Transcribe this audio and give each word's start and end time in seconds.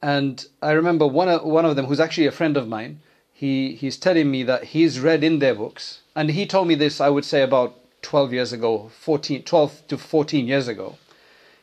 And 0.00 0.46
I 0.62 0.72
remember 0.72 1.06
one 1.06 1.28
of, 1.28 1.44
one 1.44 1.64
of 1.64 1.76
them, 1.76 1.86
who's 1.86 2.00
actually 2.00 2.26
a 2.26 2.32
friend 2.32 2.56
of 2.56 2.68
mine, 2.68 3.00
he, 3.32 3.74
he's 3.74 3.96
telling 3.96 4.30
me 4.30 4.42
that 4.44 4.64
he's 4.64 5.00
read 5.00 5.24
in 5.24 5.38
their 5.38 5.54
books, 5.54 6.00
and 6.14 6.30
he 6.30 6.46
told 6.46 6.68
me 6.68 6.74
this, 6.74 7.00
I 7.00 7.08
would 7.08 7.24
say, 7.24 7.42
about 7.42 7.76
12 8.02 8.32
years 8.32 8.52
ago, 8.52 8.90
14, 9.00 9.42
12 9.42 9.88
to 9.88 9.98
14 9.98 10.46
years 10.46 10.68
ago. 10.68 10.96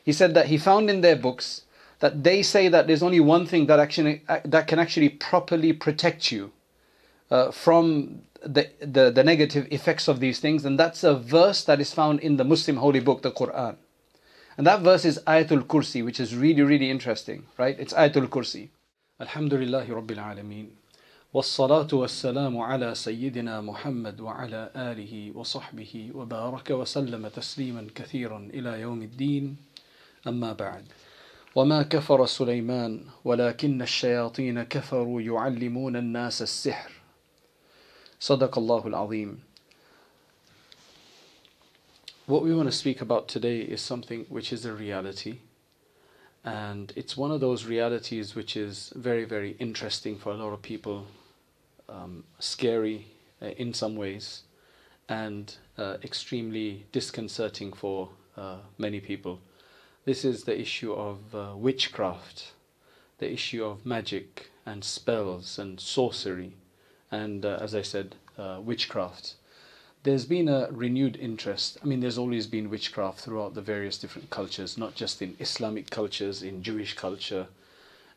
He 0.04 0.12
said 0.12 0.34
that 0.34 0.46
he 0.46 0.58
found 0.58 0.88
in 0.88 1.00
their 1.00 1.16
books 1.16 1.62
that 2.00 2.22
they 2.22 2.42
say 2.42 2.68
that 2.68 2.86
there's 2.86 3.02
only 3.02 3.20
one 3.20 3.46
thing 3.46 3.66
that 3.66 3.80
actually 3.80 4.22
that 4.44 4.66
can 4.66 4.78
actually 4.78 5.08
properly 5.08 5.72
protect 5.72 6.30
you 6.30 6.52
uh, 7.30 7.50
from 7.50 8.22
the, 8.44 8.68
the 8.80 9.10
the 9.10 9.24
negative 9.24 9.66
effects 9.70 10.06
of 10.08 10.20
these 10.20 10.38
things, 10.38 10.64
and 10.64 10.78
that's 10.78 11.02
a 11.02 11.14
verse 11.14 11.64
that 11.64 11.80
is 11.80 11.92
found 11.92 12.20
in 12.20 12.36
the 12.36 12.44
Muslim 12.44 12.76
holy 12.76 13.00
book, 13.00 13.22
the 13.22 13.32
Quran. 13.32 13.76
And 14.57 14.67
that 14.67 14.81
verse 14.81 15.05
is 15.05 15.19
Ayatul 15.27 15.63
Kursi, 15.63 16.03
which 16.03 16.19
is 16.19 16.35
really, 16.35 16.61
really 16.61 16.89
interesting, 16.89 17.45
right? 17.57 17.79
It's 17.79 17.93
Ayatul 17.93 18.27
Kursi. 18.27 18.69
Alhamdulillahi 19.19 19.87
Rabbil 19.87 20.17
Alameen. 20.17 20.67
والصلاة 21.33 21.87
والسلام 21.93 22.57
على 22.57 22.95
سيدنا 22.95 23.61
محمد 23.61 24.19
وعلى 24.19 24.71
آله 24.75 25.31
وصحبه 25.35 26.11
وبارك 26.13 26.69
وسلم 26.69 27.27
تسليما 27.27 27.87
كثيرا 27.95 28.49
إلى 28.53 28.81
يوم 28.81 29.01
الدين 29.01 29.57
أما 30.27 30.53
بعد 30.53 30.83
وما 31.55 31.83
كفر 31.83 32.25
سليمان 32.25 33.05
ولكن 33.25 33.81
الشياطين 33.81 34.63
كفروا 34.63 35.21
يعلمون 35.21 35.95
الناس 35.95 36.41
السحر 36.41 36.91
صدق 38.19 38.57
الله 38.57 38.87
العظيم 38.87 39.39
what 42.26 42.42
we 42.42 42.54
want 42.54 42.68
to 42.68 42.76
speak 42.76 43.00
about 43.00 43.28
today 43.28 43.60
is 43.60 43.80
something 43.80 44.26
which 44.28 44.52
is 44.52 44.64
a 44.64 44.72
reality 44.72 45.38
and 46.44 46.92
it's 46.96 47.16
one 47.16 47.30
of 47.30 47.40
those 47.40 47.64
realities 47.64 48.34
which 48.34 48.56
is 48.56 48.92
very 48.94 49.24
very 49.24 49.56
interesting 49.58 50.18
for 50.18 50.32
a 50.32 50.36
lot 50.36 50.52
of 50.52 50.62
people 50.62 51.06
um, 51.88 52.24
scary 52.38 53.06
uh, 53.40 53.46
in 53.46 53.72
some 53.72 53.96
ways 53.96 54.42
and 55.08 55.56
uh, 55.78 55.96
extremely 56.02 56.86
disconcerting 56.92 57.72
for 57.72 58.10
uh, 58.36 58.58
many 58.78 59.00
people 59.00 59.40
this 60.06 60.24
is 60.24 60.44
the 60.44 60.58
issue 60.58 60.92
of 60.92 61.34
uh, 61.34 61.56
witchcraft, 61.56 62.52
the 63.18 63.28
issue 63.28 63.64
of 63.64 63.84
magic 63.84 64.50
and 64.64 64.84
spells 64.84 65.58
and 65.58 65.80
sorcery, 65.80 66.52
and 67.10 67.44
uh, 67.44 67.58
as 67.60 67.74
I 67.74 67.82
said, 67.82 68.14
uh, 68.38 68.60
witchcraft. 68.62 69.34
There's 70.06 70.24
been 70.24 70.48
a 70.48 70.68
renewed 70.70 71.16
interest. 71.16 71.78
I 71.82 71.86
mean, 71.86 71.98
there's 71.98 72.16
always 72.16 72.46
been 72.46 72.70
witchcraft 72.70 73.18
throughout 73.18 73.54
the 73.54 73.60
various 73.60 73.98
different 73.98 74.30
cultures, 74.30 74.78
not 74.78 74.94
just 74.94 75.20
in 75.20 75.34
Islamic 75.40 75.90
cultures, 75.90 76.44
in 76.44 76.62
Jewish 76.62 76.94
culture, 76.94 77.48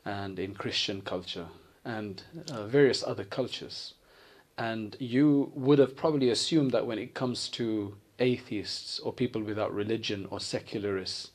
and 0.06 0.38
in 0.38 0.54
Christian 0.54 1.02
culture, 1.02 1.48
and 1.84 2.22
uh, 2.52 2.68
various 2.68 3.04
other 3.04 3.24
cultures. 3.24 3.96
And 4.56 4.98
you 5.00 5.52
would 5.56 5.80
have 5.80 5.96
probably 5.96 6.30
assumed 6.30 6.74
that 6.74 6.86
when 6.86 7.00
it 7.00 7.16
comes 7.16 7.50
to 7.58 7.96
atheists 8.20 9.00
or 9.00 9.12
people 9.12 9.42
without 9.42 9.74
religion 9.74 10.28
or 10.30 10.40
secularists, 10.40 11.32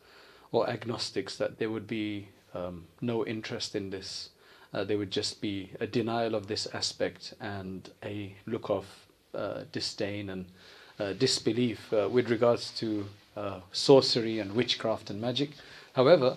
or 0.53 0.71
agnostics 0.71 1.37
that 1.37 1.59
there 1.59 1.71
would 1.73 1.89
be 1.89 2.29
um, 2.55 2.85
no 3.01 3.27
interest 3.27 3.75
in 3.75 3.91
this. 3.91 4.29
Uh, 4.73 4.85
there 4.85 4.99
would 4.99 5.11
just 5.11 5.41
be 5.41 5.73
a 5.81 5.87
denial 5.89 6.37
of 6.37 6.47
this 6.47 6.69
aspect 6.73 7.35
and 7.41 7.91
a 8.05 8.37
look 8.47 8.71
of 8.71 9.04
disdain 9.73 10.31
and 10.31 10.47
uh, 10.99 11.13
disbelief 11.15 11.93
uh, 11.93 12.09
with 12.09 12.31
regards 12.31 12.71
to 12.71 13.05
uh, 13.37 13.59
sorcery 13.73 14.39
and 14.39 14.53
witchcraft 14.53 15.11
and 15.11 15.21
magic. 15.21 15.51
However, 15.95 16.37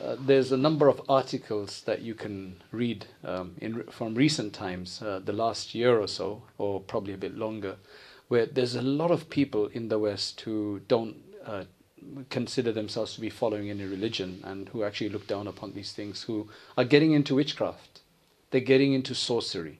uh, 0.00 0.16
there's 0.18 0.50
a 0.50 0.56
number 0.56 0.88
of 0.88 1.00
articles 1.08 1.82
that 1.82 2.02
you 2.02 2.14
can 2.14 2.60
read 2.72 3.06
um, 3.22 3.54
in, 3.60 3.84
from 3.84 4.16
recent 4.16 4.52
times, 4.52 4.98
the 4.98 5.32
last 5.32 5.76
year 5.76 6.00
or 6.00 6.08
so, 6.08 6.42
or 6.58 6.80
probably 6.80 7.12
a 7.12 7.16
bit 7.16 7.36
longer, 7.36 7.76
where 8.26 8.46
there's 8.46 8.74
a 8.74 8.82
lot 8.82 9.12
of 9.12 9.30
people 9.30 9.68
in 9.68 9.88
the 9.88 9.98
West 10.00 10.40
who 10.40 10.80
don't 10.88 11.16
consider 12.30 12.72
themselves 12.72 13.14
to 13.14 13.20
be 13.20 13.30
following 13.30 13.70
any 13.70 13.84
religion 13.84 14.40
and 14.44 14.68
who 14.70 14.82
actually 14.82 15.08
look 15.08 15.26
down 15.28 15.46
upon 15.46 15.72
these 15.72 15.92
things, 15.92 16.24
who 16.24 16.48
are 16.76 16.84
getting 16.84 17.12
into 17.12 17.36
witchcraft, 17.36 18.00
they're 18.50 18.60
getting 18.60 18.92
into 18.92 19.14
sorcery, 19.14 19.78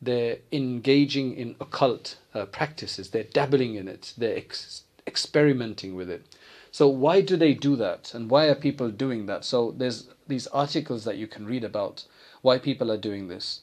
they're 0.00 0.38
engaging 0.52 1.36
in 1.36 1.56
occult 1.60 2.16
uh, 2.34 2.46
practices, 2.46 3.10
they're 3.10 3.24
dabbling 3.24 3.74
in 3.74 3.88
it, 3.88 4.14
they're 4.16 4.36
ex- 4.36 4.84
experimenting 5.06 5.94
with 5.94 6.08
it. 6.10 6.26
So 6.70 6.86
why 6.88 7.20
do 7.22 7.36
they 7.36 7.54
do 7.54 7.76
that, 7.76 8.14
and 8.14 8.30
why 8.30 8.46
are 8.46 8.54
people 8.54 8.90
doing 8.90 9.26
that? 9.26 9.44
So 9.44 9.72
there's 9.72 10.08
these 10.26 10.46
articles 10.48 11.04
that 11.04 11.16
you 11.16 11.26
can 11.26 11.46
read 11.46 11.64
about 11.64 12.04
why 12.42 12.58
people 12.58 12.92
are 12.92 12.98
doing 12.98 13.28
this, 13.28 13.62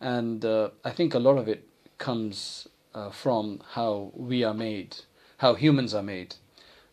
and 0.00 0.44
uh, 0.44 0.70
I 0.84 0.90
think 0.90 1.14
a 1.14 1.18
lot 1.18 1.38
of 1.38 1.48
it 1.48 1.66
comes 1.98 2.68
uh, 2.94 3.10
from 3.10 3.62
how 3.70 4.12
we 4.14 4.44
are 4.44 4.54
made, 4.54 4.96
how 5.38 5.54
humans 5.54 5.94
are 5.94 6.02
made 6.02 6.36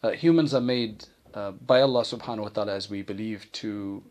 uh, 0.01 0.11
humans 0.11 0.53
are 0.53 0.61
made 0.61 1.05
uh, 1.33 1.51
by 1.51 1.81
Allah 1.81 2.03
subhanahu 2.03 2.43
wa 2.43 2.49
ta'ala 2.49 2.75
as 2.75 2.89
we 2.89 3.01
believe 3.01 3.51
to 3.53 4.03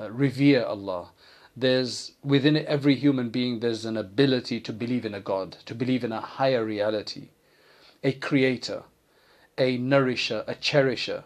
uh, 0.00 0.10
revere 0.10 0.64
Allah. 0.64 1.10
There's 1.56 2.12
within 2.24 2.56
every 2.56 2.94
human 2.94 3.28
being 3.28 3.60
there's 3.60 3.84
an 3.84 3.96
ability 3.96 4.60
to 4.60 4.72
believe 4.72 5.04
in 5.04 5.14
a 5.14 5.20
God, 5.20 5.56
to 5.66 5.74
believe 5.74 6.02
in 6.02 6.12
a 6.12 6.20
higher 6.20 6.64
reality, 6.64 7.28
a 8.02 8.12
creator, 8.12 8.84
a 9.58 9.76
nourisher, 9.76 10.44
a 10.46 10.54
cherisher. 10.54 11.24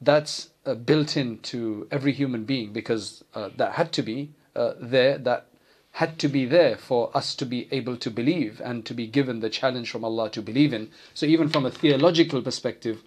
That's 0.00 0.50
uh, 0.66 0.74
built 0.74 1.16
into 1.16 1.86
every 1.90 2.12
human 2.12 2.44
being 2.44 2.72
because 2.72 3.22
uh, 3.34 3.50
that 3.56 3.72
had 3.72 3.92
to 3.92 4.02
be 4.02 4.32
uh, 4.56 4.72
there, 4.80 5.16
that 5.18 5.46
had 5.92 6.18
to 6.18 6.28
be 6.28 6.44
there 6.44 6.76
for 6.76 7.14
us 7.16 7.34
to 7.36 7.44
be 7.44 7.68
able 7.70 7.96
to 7.98 8.10
believe 8.10 8.60
and 8.64 8.84
to 8.86 8.94
be 8.94 9.06
given 9.06 9.40
the 9.40 9.50
challenge 9.50 9.90
from 9.90 10.04
Allah 10.04 10.30
to 10.30 10.42
believe 10.42 10.72
in. 10.72 10.90
So 11.14 11.26
even 11.26 11.48
from 11.48 11.66
a 11.66 11.70
theological 11.70 12.42
perspective, 12.42 13.02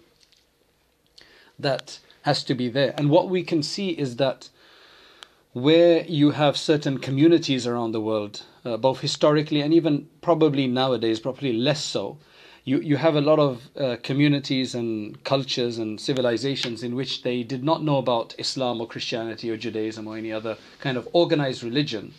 that 1.58 1.98
has 2.22 2.44
to 2.44 2.54
be 2.54 2.68
there. 2.68 2.94
And 2.96 3.10
what 3.10 3.28
we 3.28 3.42
can 3.42 3.62
see 3.62 3.90
is 3.90 4.16
that 4.16 4.48
where 5.56 6.04
you 6.04 6.32
have 6.32 6.54
certain 6.54 6.98
communities 6.98 7.66
around 7.66 7.92
the 7.92 8.00
world, 8.00 8.42
uh, 8.66 8.76
both 8.76 9.00
historically 9.00 9.62
and 9.62 9.72
even 9.72 10.06
probably 10.20 10.66
nowadays, 10.66 11.18
probably 11.18 11.50
less 11.50 11.82
so, 11.82 12.18
you, 12.64 12.78
you 12.80 12.98
have 12.98 13.16
a 13.16 13.22
lot 13.22 13.38
of 13.38 13.70
uh, 13.74 13.96
communities 14.02 14.74
and 14.74 15.24
cultures 15.24 15.78
and 15.78 15.98
civilizations 15.98 16.82
in 16.82 16.94
which 16.94 17.22
they 17.22 17.42
did 17.42 17.64
not 17.64 17.82
know 17.82 17.96
about 17.96 18.34
Islam 18.36 18.82
or 18.82 18.86
Christianity 18.86 19.50
or 19.50 19.56
Judaism 19.56 20.06
or 20.06 20.18
any 20.18 20.30
other 20.30 20.58
kind 20.78 20.98
of 20.98 21.08
organized 21.14 21.62
religion. 21.62 22.12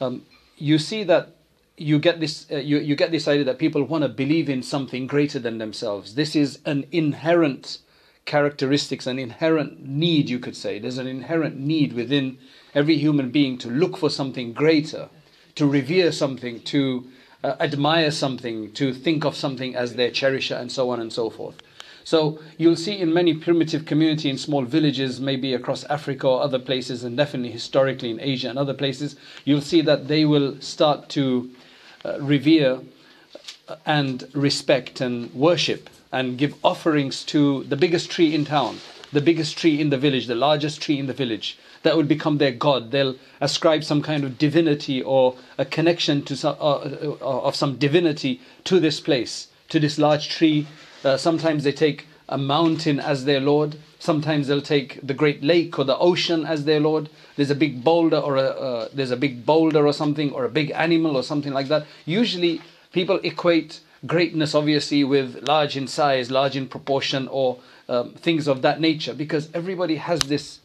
Um, 0.00 0.22
you 0.56 0.78
see 0.78 1.04
that 1.04 1.34
you 1.76 1.98
get 1.98 2.20
this 2.20 2.46
uh, 2.50 2.56
you, 2.56 2.78
you 2.78 2.96
get 2.96 3.10
this 3.10 3.28
idea 3.28 3.44
that 3.44 3.58
people 3.58 3.84
want 3.84 4.00
to 4.00 4.08
believe 4.08 4.48
in 4.48 4.62
something 4.62 5.06
greater 5.06 5.38
than 5.38 5.58
themselves. 5.58 6.14
This 6.14 6.34
is 6.34 6.60
an 6.64 6.86
inherent 6.90 7.80
characteristics, 8.28 9.08
an 9.08 9.18
inherent 9.18 9.84
need, 9.84 10.30
you 10.30 10.38
could 10.38 10.54
say. 10.54 10.78
There's 10.78 10.98
an 10.98 11.08
inherent 11.08 11.58
need 11.58 11.94
within 11.94 12.38
every 12.74 12.96
human 12.96 13.30
being 13.30 13.58
to 13.58 13.68
look 13.68 13.96
for 13.96 14.10
something 14.10 14.52
greater, 14.52 15.08
to 15.56 15.66
revere 15.66 16.12
something, 16.12 16.60
to 16.74 17.08
uh, 17.42 17.56
admire 17.58 18.12
something, 18.12 18.70
to 18.74 18.92
think 18.92 19.24
of 19.24 19.34
something 19.34 19.74
as 19.74 19.94
their 19.94 20.10
cherisher, 20.10 20.54
and 20.54 20.70
so 20.70 20.90
on 20.90 21.00
and 21.00 21.12
so 21.12 21.30
forth. 21.30 21.56
So 22.04 22.40
you'll 22.56 22.76
see 22.76 22.98
in 22.98 23.12
many 23.12 23.34
primitive 23.34 23.84
community 23.84 24.30
in 24.30 24.38
small 24.38 24.64
villages, 24.64 25.20
maybe 25.20 25.54
across 25.54 25.84
Africa 25.84 26.28
or 26.28 26.42
other 26.42 26.58
places, 26.58 27.04
and 27.04 27.16
definitely 27.16 27.50
historically 27.50 28.10
in 28.10 28.20
Asia 28.20 28.48
and 28.50 28.58
other 28.58 28.74
places, 28.74 29.16
you'll 29.44 29.60
see 29.72 29.80
that 29.82 30.08
they 30.08 30.24
will 30.24 30.60
start 30.60 31.08
to 31.10 31.50
uh, 32.04 32.18
revere 32.20 32.80
and 33.84 34.28
respect 34.34 35.00
and 35.00 35.32
worship 35.34 35.90
and 36.12 36.38
give 36.38 36.54
offerings 36.64 37.24
to 37.24 37.64
the 37.64 37.76
biggest 37.76 38.10
tree 38.10 38.34
in 38.34 38.44
town, 38.44 38.78
the 39.12 39.20
biggest 39.20 39.56
tree 39.58 39.80
in 39.80 39.90
the 39.90 39.98
village, 39.98 40.26
the 40.26 40.34
largest 40.34 40.80
tree 40.80 40.98
in 40.98 41.06
the 41.06 41.12
village. 41.12 41.58
That 41.82 41.96
will 41.96 42.04
become 42.04 42.38
their 42.38 42.52
god. 42.52 42.90
They'll 42.90 43.16
ascribe 43.40 43.84
some 43.84 44.02
kind 44.02 44.24
of 44.24 44.38
divinity 44.38 45.02
or 45.02 45.36
a 45.56 45.64
connection 45.64 46.24
to 46.24 46.36
some, 46.36 46.56
uh, 46.60 46.74
uh, 46.74 47.16
of 47.20 47.54
some 47.54 47.76
divinity 47.76 48.40
to 48.64 48.80
this 48.80 49.00
place, 49.00 49.48
to 49.68 49.78
this 49.78 49.98
large 49.98 50.28
tree. 50.28 50.66
Uh, 51.04 51.16
sometimes 51.16 51.64
they 51.64 51.72
take 51.72 52.06
a 52.28 52.38
mountain 52.38 52.98
as 52.98 53.24
their 53.24 53.40
lord. 53.40 53.76
Sometimes 53.98 54.48
they'll 54.48 54.60
take 54.60 55.00
the 55.06 55.14
great 55.14 55.42
lake 55.42 55.78
or 55.78 55.84
the 55.84 55.96
ocean 55.98 56.44
as 56.44 56.64
their 56.64 56.80
lord. 56.80 57.08
There's 57.36 57.50
a 57.50 57.54
big 57.54 57.84
boulder 57.84 58.18
or 58.18 58.36
a 58.36 58.42
uh, 58.42 58.88
there's 58.92 59.10
a 59.10 59.16
big 59.16 59.46
boulder 59.46 59.86
or 59.86 59.92
something 59.92 60.32
or 60.32 60.44
a 60.44 60.48
big 60.48 60.70
animal 60.72 61.16
or 61.16 61.22
something 61.22 61.52
like 61.52 61.68
that. 61.68 61.86
Usually, 62.04 62.60
people 62.92 63.20
equate 63.22 63.80
greatness 64.06 64.54
obviously 64.54 65.04
with 65.04 65.46
large 65.46 65.76
in 65.76 65.86
size, 65.86 66.30
large 66.30 66.56
in 66.56 66.68
proportion, 66.68 67.28
or 67.28 67.58
um, 67.88 68.12
things 68.12 68.46
of 68.46 68.62
that 68.62 68.80
nature, 68.80 69.14
because 69.14 69.48
everybody 69.54 69.96
has 69.96 70.20
this 70.20 70.60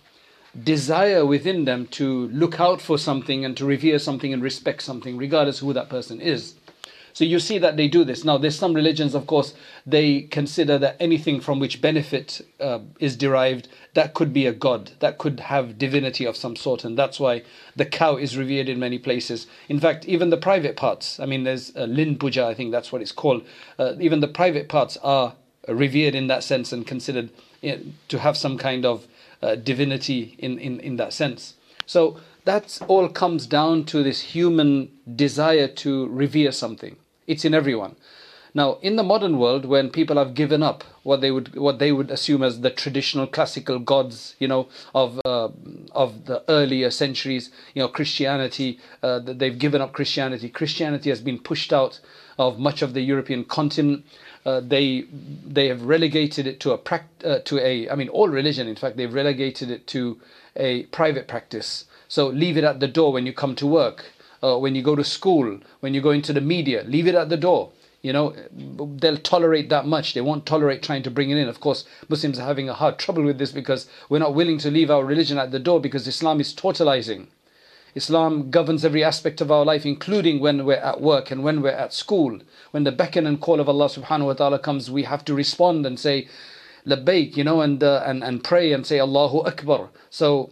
desire 0.62 1.26
within 1.26 1.66
them 1.66 1.88
to 1.88 2.28
look 2.28 2.60
out 2.60 2.80
for 2.80 2.98
something 2.98 3.44
and 3.44 3.58
to 3.58 3.66
revere 3.66 3.98
something 3.98 4.34
and 4.34 4.44
respect 4.44 4.82
something, 4.84 5.18
regardless 5.18 5.60
who 5.60 5.74
that 5.74 5.90
person 5.90 6.22
is. 6.22 6.54
So 7.14 7.24
you 7.24 7.40
see 7.40 7.60
that 7.60 7.78
they 7.78 7.88
do 7.88 8.04
this. 8.04 8.24
Now, 8.26 8.40
there's 8.40 8.58
some 8.58 8.74
religions, 8.74 9.14
of 9.14 9.28
course, 9.28 9.54
they 9.86 10.22
consider 10.22 10.80
that 10.80 10.98
anything 11.00 11.40
from 11.40 11.60
which 11.60 11.80
benefit 11.80 12.42
uh, 12.60 12.80
is 13.00 13.16
derived, 13.16 13.68
that 13.94 14.16
could 14.16 14.34
be 14.34 14.48
a 14.48 14.52
god, 14.52 14.92
that 15.00 15.20
could 15.20 15.40
have 15.40 15.78
divinity 15.78 16.26
of 16.26 16.36
some 16.36 16.56
sort, 16.56 16.84
and 16.84 16.98
that's 16.98 17.20
why 17.20 17.44
the 17.76 17.86
cow 17.86 18.18
is 18.18 18.36
revered 18.36 18.68
in 18.68 18.80
many 18.80 18.98
places. 18.98 19.46
In 19.70 19.80
fact, 19.80 20.06
even 20.06 20.32
the 20.32 20.38
private 20.38 20.76
parts, 20.76 21.20
I 21.20 21.28
mean, 21.28 21.44
there's 21.44 21.76
uh, 21.76 21.84
Ling 21.84 22.18
Puja, 22.18 22.48
I 22.48 22.56
think 22.56 22.72
that's 22.72 22.92
what 22.92 23.04
it's 23.04 23.12
called, 23.12 23.46
uh, 23.78 23.94
even 24.00 24.20
the 24.20 24.28
private 24.28 24.68
parts 24.68 24.98
are 25.04 25.36
revered 25.68 26.16
in 26.16 26.28
that 26.28 26.44
sense 26.44 26.74
and 26.74 26.86
considered 26.86 27.30
you 27.62 27.78
know, 27.78 27.84
to 28.08 28.20
have 28.20 28.36
some 28.36 28.58
kind 28.58 28.86
of 28.86 29.08
uh, 29.44 29.56
divinity 29.56 30.36
in, 30.40 30.58
in, 30.58 30.80
in 30.80 30.96
that 30.96 31.14
sense. 31.14 31.54
So 31.86 32.20
that 32.46 32.80
all 32.88 33.08
comes 33.08 33.46
down 33.46 33.86
to 33.86 34.02
this 34.02 34.22
human 34.22 34.90
desire 35.16 35.68
to 35.68 36.08
revere 36.08 36.52
something. 36.52 36.98
It's 37.28 37.46
in 37.46 37.54
everyone. 37.54 37.96
Now, 38.56 38.78
in 38.84 38.98
the 38.98 39.04
modern 39.04 39.40
world, 39.40 39.66
when 39.66 39.90
people 39.90 40.18
have 40.18 40.36
given 40.36 40.62
up 40.62 40.84
what 41.02 41.22
they 41.22 41.32
would 41.32 41.56
what 41.56 41.80
they 41.80 41.92
would 41.92 42.12
assume 42.12 42.44
as 42.44 42.62
the 42.62 42.70
traditional 42.70 43.26
classical 43.26 43.80
gods, 43.80 44.36
you 44.38 44.48
know, 44.48 44.70
of 44.94 45.20
uh, 45.26 45.50
of 45.92 46.26
the 46.26 46.44
earlier 46.48 46.92
centuries, 46.92 47.50
you 47.74 47.82
know, 47.82 47.88
Christianity, 47.88 48.80
uh, 49.02 49.20
they've 49.24 49.58
given 49.58 49.82
up 49.82 49.94
Christianity. 49.94 50.50
Christianity 50.50 51.10
has 51.10 51.20
been 51.20 51.40
pushed 51.40 51.74
out 51.74 52.00
of 52.38 52.60
much 52.60 52.84
of 52.84 52.94
the 52.94 53.02
European 53.02 53.44
continent. 53.44 54.06
Uh, 54.46 54.60
they 54.60 55.06
they 55.12 55.68
have 55.68 55.82
relegated 55.82 56.46
it 56.46 56.60
to 56.60 56.74
a 56.74 56.80
uh, 57.26 57.40
to 57.40 57.60
a 57.60 57.90
I 57.90 57.96
mean 57.96 58.10
all 58.10 58.30
religion 58.30 58.68
in 58.68 58.76
fact 58.76 58.98
they've 58.98 59.14
relegated 59.14 59.72
it 59.72 59.88
to 59.88 60.20
a 60.56 60.84
private 60.84 61.28
practice. 61.28 61.86
So 62.08 62.28
leave 62.28 62.58
it 62.58 62.64
at 62.64 62.80
the 62.80 62.88
door 62.88 63.12
when 63.14 63.26
you 63.26 63.34
come 63.34 63.56
to 63.56 63.66
work, 63.66 64.13
uh, 64.44 64.58
when 64.58 64.76
you 64.76 64.82
go 64.82 64.96
to 64.96 65.04
school, 65.04 65.60
when 65.80 65.94
you 65.94 66.02
go 66.02 66.12
into 66.12 66.34
the 66.34 66.42
media. 66.42 66.84
Leave 66.86 67.08
it 67.08 67.16
at 67.16 67.30
the 67.30 67.38
door. 67.38 67.72
You 68.02 68.12
know, 68.12 68.36
they'll 68.52 69.18
tolerate 69.18 69.70
that 69.70 69.88
much. 69.88 70.14
They 70.14 70.20
won't 70.20 70.46
tolerate 70.46 70.84
trying 70.84 71.04
to 71.04 71.12
bring 71.12 71.30
it 71.30 71.38
in. 71.38 71.48
Of 71.48 71.62
course, 71.62 71.86
Muslims 72.10 72.38
are 72.38 72.46
having 72.46 72.68
a 72.68 72.74
hard 72.74 73.00
trouble 73.00 73.24
with 73.24 73.38
this 73.38 73.54
because 73.54 73.88
we're 74.10 74.20
not 74.20 74.36
willing 74.36 74.58
to 74.60 74.70
leave 74.70 74.92
our 74.92 75.06
religion 75.06 75.38
at 75.38 75.52
the 75.52 75.60
door 75.60 75.80
because 75.80 76.06
Islam 76.06 76.42
is 76.42 76.54
totalizing. 76.54 77.28
Islam 77.96 78.50
governs 78.50 78.84
every 78.84 79.04
aspect 79.04 79.40
of 79.40 79.52
our 79.52 79.64
life, 79.64 79.86
including 79.86 80.42
when 80.42 80.66
we're 80.66 80.76
at 80.76 81.00
work 81.00 81.32
and 81.32 81.44
when 81.44 81.62
we're 81.62 81.70
at 81.70 81.94
school. 81.94 82.40
When 82.72 82.84
the 82.84 82.92
beckon 82.92 83.26
and 83.26 83.40
call 83.40 83.62
of 83.62 83.70
Allah 83.70 83.86
subhanahu 83.86 84.26
wa 84.26 84.34
ta'ala 84.34 84.60
comes, 84.60 84.92
we 84.92 85.04
have 85.04 85.24
to 85.26 85.34
respond 85.34 85.86
and 85.86 85.98
say, 85.98 86.28
labbaik, 86.86 87.38
you 87.38 87.44
know, 87.46 87.62
and, 87.62 87.82
uh, 87.82 88.04
and, 88.06 88.24
and 88.24 88.44
pray 88.44 88.74
and 88.74 88.86
say 88.86 89.00
Allahu 89.00 89.46
Akbar. 89.46 89.90
So 90.10 90.50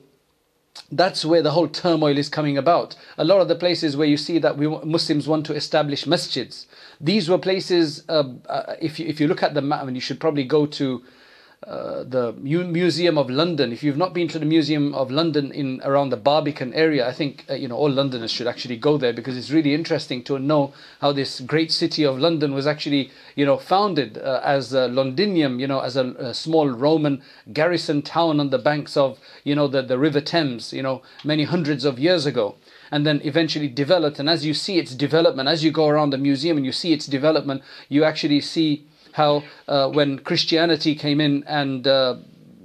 that's 0.92 1.24
where 1.26 1.42
the 1.42 1.52
whole 1.52 1.68
turmoil 1.68 2.18
is 2.18 2.30
coming 2.30 2.58
about. 2.58 2.96
A 3.18 3.24
lot 3.24 3.42
of 3.42 3.48
the 3.48 3.56
places 3.56 3.96
where 3.96 4.08
you 4.08 4.18
see 4.18 4.40
that 4.40 4.58
we 4.58 4.68
Muslims 4.68 5.28
want 5.28 5.46
to 5.48 5.54
establish 5.54 6.06
masjids, 6.06 6.66
these 7.00 7.30
were 7.30 7.38
places. 7.38 8.04
Uh, 8.10 8.24
uh, 8.48 8.76
if 8.82 9.00
you 9.00 9.08
if 9.08 9.20
you 9.20 9.28
look 9.28 9.44
at 9.44 9.54
the 9.54 9.62
map, 9.62 9.88
and 9.88 9.96
you 9.96 10.02
should 10.02 10.20
probably 10.20 10.44
go 10.44 10.66
to 10.66 11.04
uh, 11.68 12.04
the 12.04 12.34
Museum 12.34 13.20
of 13.20 13.30
London. 13.30 13.72
If 13.72 13.84
you've 13.84 13.98
not 13.98 14.16
been 14.16 14.28
to 14.30 14.40
the 14.40 14.46
Museum 14.46 14.96
of 14.96 15.12
London 15.12 15.52
in 15.52 15.80
around 15.84 16.10
the 16.10 16.18
Barbican 16.18 16.74
area, 16.74 17.08
I 17.08 17.14
think 17.14 17.46
uh, 17.50 17.54
you 17.54 17.68
know 17.68 17.76
all 17.76 17.92
Londoners 17.92 18.32
should 18.32 18.48
actually 18.48 18.78
go 18.78 18.98
there 18.98 19.14
because 19.14 19.38
it's 19.38 19.52
really 19.52 19.76
interesting 19.76 20.24
to 20.24 20.40
know 20.40 20.74
how 21.02 21.12
this 21.12 21.40
great 21.40 21.72
city 21.72 22.04
of 22.04 22.18
London 22.18 22.56
was 22.56 22.66
actually 22.66 23.12
you 23.36 23.46
know 23.46 23.58
founded 23.58 24.18
uh, 24.18 24.42
as 24.44 24.74
Londinium, 24.74 25.60
you 25.60 25.68
know, 25.68 25.82
as 25.82 25.96
a, 25.96 26.08
a, 26.18 26.34
small 26.34 26.68
Roman 26.68 27.22
garrison 27.54 28.02
town 28.02 28.40
on 28.40 28.50
the 28.50 28.58
banks 28.58 28.98
of 28.98 29.20
you 29.44 29.54
know 29.54 29.68
the, 29.68 29.84
the 29.84 30.00
River 30.00 30.20
Thames, 30.20 30.74
you 30.74 30.82
know, 30.82 31.04
many 31.24 31.44
hundreds 31.44 31.86
of 31.86 32.00
years 32.00 32.26
ago 32.26 32.56
and 32.92 33.06
then 33.06 33.22
eventually 33.24 33.68
developed. 33.68 34.20
And 34.20 34.30
as 34.30 34.46
you 34.46 34.54
see 34.54 34.78
its 34.78 34.94
development, 34.94 35.48
as 35.48 35.64
you 35.64 35.72
go 35.72 35.88
around 35.88 36.10
the 36.10 36.18
museum 36.18 36.58
and 36.58 36.66
you 36.66 36.74
see 36.74 36.92
its 36.92 37.06
development, 37.06 37.64
you 37.88 38.04
actually 38.04 38.42
see 38.42 38.86
how 39.14 39.44
uh, 39.68 39.90
when 39.90 40.20
Christianity 40.20 40.96
came 40.96 41.22
in 41.22 41.44
and 41.48 41.88
uh, 41.88 42.16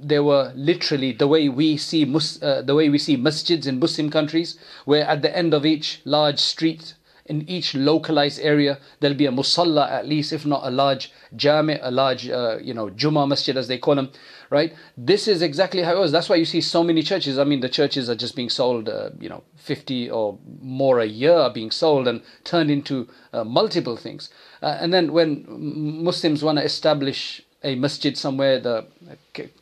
there 0.01 0.23
were 0.23 0.53
literally 0.55 1.13
the 1.13 1.27
way 1.27 1.49
we 1.49 1.77
see 1.77 2.05
mus- 2.05 2.43
uh, 2.43 2.63
the 2.63 2.75
way 2.75 2.89
we 2.89 2.99
see 2.99 3.17
masjids 3.17 3.67
in 3.67 3.79
Muslim 3.79 4.11
countries, 4.11 4.59
where 4.85 5.05
at 5.05 5.23
the 5.23 5.37
end 5.37 5.55
of 5.55 5.65
each 5.65 6.01
large 6.05 6.39
street, 6.39 6.95
in 7.29 7.49
each 7.49 7.75
localized 7.75 8.41
area, 8.41 8.79
there'll 9.01 9.17
be 9.17 9.27
a 9.27 9.33
musalla 9.33 9.91
at 9.91 10.07
least, 10.07 10.33
if 10.33 10.47
not 10.47 10.63
a 10.65 10.71
large 10.71 11.13
jami, 11.35 11.79
a 11.83 11.91
large 11.91 12.29
uh, 12.29 12.59
you 12.61 12.75
know 12.75 12.91
juma 12.91 13.27
masjid 13.27 13.57
as 13.57 13.69
they 13.69 13.79
call 13.79 13.95
them, 13.95 14.11
right? 14.51 14.75
This 14.97 15.29
is 15.29 15.43
exactly 15.43 15.83
how 15.83 15.97
it 15.97 15.99
was. 15.99 16.13
That's 16.13 16.29
why 16.29 16.37
you 16.37 16.45
see 16.45 16.61
so 16.61 16.83
many 16.83 17.03
churches. 17.03 17.39
I 17.39 17.45
mean, 17.45 17.61
the 17.61 17.69
churches 17.69 18.09
are 18.09 18.15
just 18.15 18.37
being 18.37 18.51
sold, 18.51 18.89
uh, 18.89 19.11
you 19.21 19.29
know, 19.29 19.43
50 19.57 20.11
or 20.11 20.39
more 20.61 21.01
a 21.01 21.07
year 21.07 21.35
are 21.35 21.53
being 21.53 21.71
sold 21.71 22.09
and 22.09 22.23
turned 22.45 22.71
into 22.71 23.09
uh, 23.33 23.45
multiple 23.45 23.97
things. 23.97 24.31
Uh, 24.63 24.79
and 24.81 24.93
then 24.93 25.13
when 25.13 25.45
Muslims 25.49 26.43
want 26.43 26.59
to 26.59 26.65
establish 26.65 27.43
a 27.65 27.75
masjid 27.75 28.17
somewhere, 28.17 28.61
the 28.61 28.87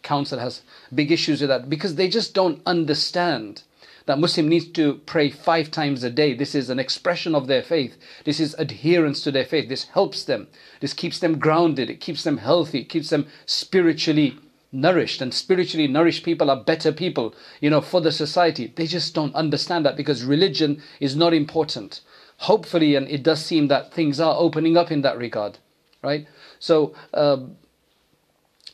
council 0.02 0.38
has 0.38 0.62
big 0.94 1.10
issues 1.10 1.40
with 1.40 1.48
that 1.48 1.70
because 1.70 1.94
they 1.94 2.08
just 2.08 2.34
don't 2.34 2.60
understand 2.66 3.62
that 4.06 4.18
Muslim 4.18 4.48
needs 4.48 4.68
to 4.68 4.94
pray 5.06 5.30
five 5.30 5.70
times 5.70 6.02
a 6.02 6.10
day. 6.10 6.34
This 6.34 6.54
is 6.54 6.70
an 6.70 6.78
expression 6.78 7.34
of 7.34 7.46
their 7.46 7.62
faith. 7.62 7.96
This 8.24 8.38
is 8.38 8.54
adherence 8.58 9.22
to 9.22 9.30
their 9.30 9.44
faith. 9.44 9.68
This 9.68 9.84
helps 9.84 10.24
them. 10.24 10.48
This 10.80 10.92
keeps 10.92 11.18
them 11.18 11.38
grounded. 11.38 11.88
It 11.88 12.00
keeps 12.00 12.22
them 12.24 12.38
healthy. 12.38 12.80
It 12.80 12.88
keeps 12.88 13.10
them 13.10 13.26
spiritually 13.46 14.36
nourished. 14.70 15.22
And 15.22 15.32
spiritually 15.32 15.86
nourished 15.86 16.24
people 16.24 16.50
are 16.50 16.62
better 16.62 16.92
people, 16.92 17.34
you 17.60 17.70
know, 17.70 17.80
for 17.80 18.00
the 18.00 18.12
society. 18.12 18.72
They 18.74 18.86
just 18.86 19.14
don't 19.14 19.34
understand 19.34 19.86
that 19.86 19.96
because 19.96 20.22
religion 20.22 20.82
is 21.00 21.16
not 21.16 21.32
important 21.32 22.00
hopefully, 22.38 22.94
and 22.94 23.08
it 23.08 23.22
does 23.22 23.44
seem 23.44 23.68
that 23.68 23.92
things 23.92 24.20
are 24.20 24.36
opening 24.36 24.76
up 24.76 24.90
in 24.90 25.02
that 25.02 25.18
regard, 25.18 25.58
right? 26.02 26.26
So 26.58 26.94
um, 27.12 27.56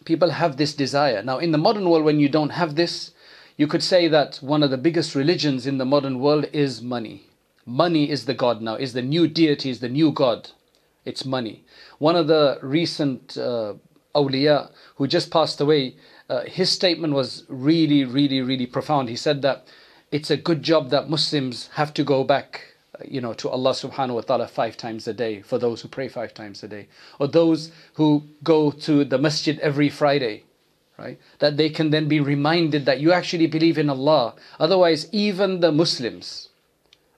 people 0.05 0.31
have 0.31 0.57
this 0.57 0.75
desire. 0.75 1.23
Now, 1.23 1.39
in 1.39 1.53
the 1.53 1.59
modern 1.59 1.89
world, 1.89 2.05
when 2.05 2.21
you 2.21 2.29
don't 2.29 2.51
have 2.51 2.75
this, 2.75 3.13
you 3.61 3.67
could 3.67 3.83
say 3.83 4.09
that 4.09 4.37
one 4.37 4.63
of 4.63 4.71
the 4.71 4.79
biggest 4.79 5.15
religions 5.15 5.67
in 5.67 5.77
the 5.77 5.85
modern 5.85 6.19
world 6.19 6.47
is 6.51 6.81
money. 6.81 7.27
Money 7.67 8.09
is 8.09 8.25
the 8.25 8.33
God 8.33 8.63
now, 8.63 8.77
is 8.77 8.95
the 8.95 9.03
new 9.03 9.29
deity, 9.29 9.69
is 9.69 9.81
the 9.81 9.89
new 9.91 10.13
God. 10.13 10.49
It's 11.05 11.27
money. 11.27 11.67
One 11.99 12.17
of 12.17 12.27
the 12.27 12.59
recent 12.63 13.37
uh, 13.37 13.75
awliya 14.15 14.71
who 14.95 15.07
just 15.07 15.31
passed 15.31 15.61
away, 15.61 15.97
uh, 16.31 16.45
his 16.45 16.71
statement 16.71 17.13
was 17.13 17.45
really, 17.49 18.07
really, 18.07 18.41
really 18.41 18.65
profound. 18.65 19.11
He 19.11 19.17
said 19.17 19.43
that 19.43 19.67
it's 20.11 20.31
a 20.31 20.39
good 20.39 20.63
job 20.63 20.89
that 20.89 21.11
Muslims 21.11 21.69
have 21.75 21.93
to 21.93 22.03
go 22.03 22.25
back 22.25 22.63
you 23.05 23.21
know, 23.21 23.35
to 23.35 23.51
Allah 23.51 23.73
subhanahu 23.73 24.15
wa 24.15 24.21
ta'ala 24.23 24.49
five 24.49 24.79
times 24.79 25.07
a 25.07 25.13
day 25.13 25.43
for 25.43 25.59
those 25.59 25.83
who 25.83 25.89
pray 25.89 26.09
five 26.09 26.33
times 26.33 26.63
a 26.63 26.69
day. 26.69 26.89
Or 27.19 27.29
those 27.29 27.73
who 27.93 28.23
go 28.43 28.71
to 28.71 29.05
the 29.05 29.19
masjid 29.19 29.59
every 29.61 29.91
Friday, 29.91 30.45
right? 31.01 31.19
That 31.39 31.57
they 31.57 31.71
can 31.71 31.91
then 31.91 32.09
be 32.09 32.21
reminded 32.21 32.85
that 32.85 33.01
you 33.01 33.13
actually 33.13 33.47
believe 33.47 33.79
in 33.79 33.91
Allah. 33.91 34.35
Otherwise, 34.59 35.09
even 35.13 35.61
the 35.61 35.73
Muslims, 35.73 36.51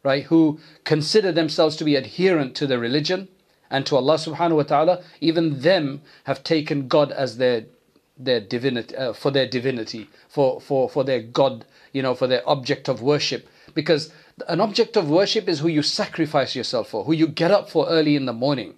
right, 0.03 0.25
who 0.25 0.61
consider 0.85 1.33
themselves 1.33 1.77
to 1.77 1.85
be 1.85 1.97
adherent 1.97 2.55
to 2.57 2.67
the 2.67 2.79
religion 2.79 3.29
and 3.71 3.85
to 3.87 3.97
Allah 3.97 4.15
subhanahu 4.15 4.57
wa 4.57 4.63
ta'ala, 4.63 5.03
even 5.21 5.61
them 5.61 6.03
have 6.25 6.45
taken 6.45 6.89
God 6.89 7.13
as 7.13 7.37
their 7.37 7.65
their 8.17 8.41
divinity 8.41 8.95
uh, 8.95 9.13
for 9.13 9.31
their 9.31 9.49
divinity 9.49 10.07
for 10.29 10.61
for 10.61 10.89
for 10.89 11.03
their 11.03 11.23
god 11.23 11.65
you 11.93 12.03
know 12.03 12.15
for 12.15 12.27
their 12.27 12.47
object 12.47 12.87
of 12.87 13.01
worship 13.01 13.49
because 13.75 14.13
an 14.49 14.61
object 14.61 14.97
of 14.97 15.09
worship 15.09 15.49
is 15.49 15.61
who 15.61 15.69
you 15.69 15.83
sacrifice 15.83 16.57
yourself 16.57 16.89
for, 16.89 17.05
who 17.05 17.13
you 17.13 17.27
get 17.27 17.51
up 17.51 17.71
for 17.71 17.89
early 17.89 18.17
in 18.17 18.27
the 18.27 18.33
morning, 18.33 18.75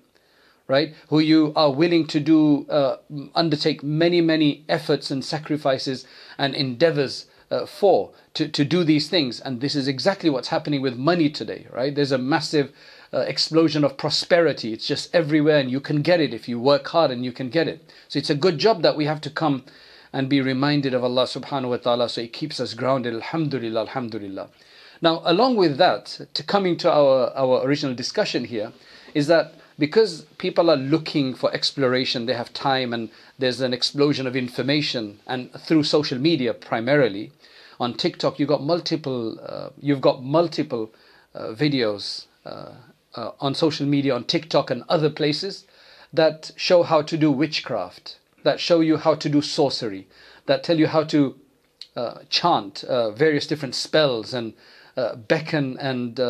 right? 0.66 0.94
Who 1.08 1.18
you 1.18 1.52
are 1.54 1.72
willing 1.72 2.06
to 2.08 2.20
do, 2.20 2.66
uh, 2.68 2.96
undertake 3.34 3.82
many, 3.82 4.20
many 4.20 4.64
efforts 4.68 5.10
and 5.10 5.24
sacrifices 5.24 6.06
and 6.38 6.54
endeavors 6.54 7.26
uh, 7.50 7.66
for 7.66 8.12
to, 8.34 8.48
to 8.48 8.64
do 8.64 8.82
these 8.84 9.08
things. 9.08 9.40
And 9.40 9.60
this 9.60 9.74
is 9.74 9.86
exactly 9.88 10.30
what's 10.30 10.48
happening 10.48 10.80
with 10.80 10.96
money 10.96 11.28
today, 11.30 11.66
right? 11.72 11.94
There's 11.94 12.12
a 12.12 12.18
massive 12.18 12.72
uh, 13.12 13.18
explosion 13.20 13.84
of 13.84 13.96
prosperity. 13.96 14.72
It's 14.72 14.86
just 14.86 15.14
everywhere, 15.14 15.58
and 15.58 15.70
you 15.70 15.80
can 15.80 16.02
get 16.02 16.20
it 16.20 16.34
if 16.34 16.48
you 16.48 16.58
work 16.58 16.88
hard 16.88 17.10
and 17.10 17.24
you 17.24 17.32
can 17.32 17.50
get 17.50 17.68
it. 17.68 17.92
So 18.08 18.18
it's 18.18 18.30
a 18.30 18.34
good 18.34 18.58
job 18.58 18.82
that 18.82 18.96
we 18.96 19.04
have 19.04 19.20
to 19.22 19.30
come 19.30 19.64
and 20.12 20.28
be 20.28 20.40
reminded 20.40 20.94
of 20.94 21.04
Allah 21.04 21.24
subhanahu 21.24 21.70
wa 21.70 21.76
ta'ala 21.76 22.08
so 22.08 22.20
it 22.20 22.32
keeps 22.32 22.58
us 22.60 22.74
grounded. 22.74 23.14
Alhamdulillah, 23.14 23.80
Alhamdulillah. 23.82 24.48
Now, 25.02 25.22
along 25.24 25.56
with 25.56 25.76
that, 25.78 26.20
to 26.34 26.42
coming 26.42 26.76
to 26.78 26.90
our, 26.90 27.32
our 27.36 27.64
original 27.66 27.94
discussion 27.94 28.44
here, 28.44 28.72
is 29.12 29.26
that 29.26 29.54
because 29.78 30.22
people 30.38 30.70
are 30.70 30.76
looking 30.76 31.34
for 31.34 31.52
exploration, 31.52 32.26
they 32.26 32.34
have 32.34 32.52
time 32.52 32.92
and 32.92 33.10
there's 33.38 33.60
an 33.60 33.74
explosion 33.74 34.26
of 34.26 34.36
information, 34.36 35.18
and 35.26 35.52
through 35.52 35.82
social 35.84 36.18
media 36.18 36.54
primarily, 36.54 37.32
on 37.80 37.94
TikTok 37.94 38.38
you've 38.38 38.48
got 38.48 38.62
multiple, 38.62 39.38
uh, 39.40 39.70
you've 39.80 40.00
got 40.00 40.22
multiple 40.22 40.92
uh, 41.34 41.48
videos 41.48 42.26
uh, 42.46 42.72
uh 43.16 43.30
on 43.40 43.54
social 43.54 43.86
media, 43.86 44.14
on 44.14 44.24
TikTok 44.24 44.70
and 44.70 44.84
other 44.88 45.10
places 45.10 45.66
that 46.12 46.52
show 46.56 46.84
how 46.84 47.02
to 47.02 47.16
do 47.16 47.32
witchcraft, 47.32 48.18
that 48.44 48.60
show 48.60 48.80
you 48.80 48.96
how 48.96 49.14
to 49.16 49.28
do 49.28 49.42
sorcery, 49.42 50.06
that 50.46 50.62
tell 50.62 50.78
you 50.78 50.86
how 50.86 51.02
to 51.02 51.34
uh, 51.96 52.18
chant 52.28 52.84
uh, 52.84 53.10
various 53.10 53.46
different 53.46 53.74
spells 53.74 54.32
and 54.32 54.54
beckon 55.26 55.76
and 55.78 56.20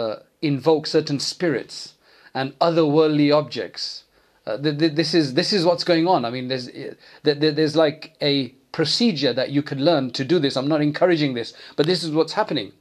invoke 0.41 0.87
certain 0.87 1.21
spirits 1.21 1.94
and 2.35 2.59
otherworldly 2.59 3.35
objects. 3.35 4.05
Uh, 4.47 4.59
th- 4.59 4.79
th- 4.79 4.93
this 4.95 5.15
is 5.15 5.35
this 5.35 5.53
is 5.53 5.65
what's 5.65 5.85
going 5.85 6.07
on. 6.07 6.25
I 6.25 6.31
mean, 6.31 6.49
there's 6.49 6.69
th- 6.69 6.97
there's 7.25 7.77
like 7.77 8.15
a 8.21 8.49
procedure 8.73 9.33
that 9.33 9.51
you 9.51 9.63
can 9.63 9.85
learn 9.85 10.11
to 10.11 10.25
do 10.25 10.39
this. 10.39 10.57
I'm 10.57 10.69
not 10.69 10.83
encouraging 10.83 11.35
this, 11.35 11.55
but 11.77 11.87
this 11.87 12.03
is 12.03 12.11
what's 12.11 12.33
happening. 12.35 12.73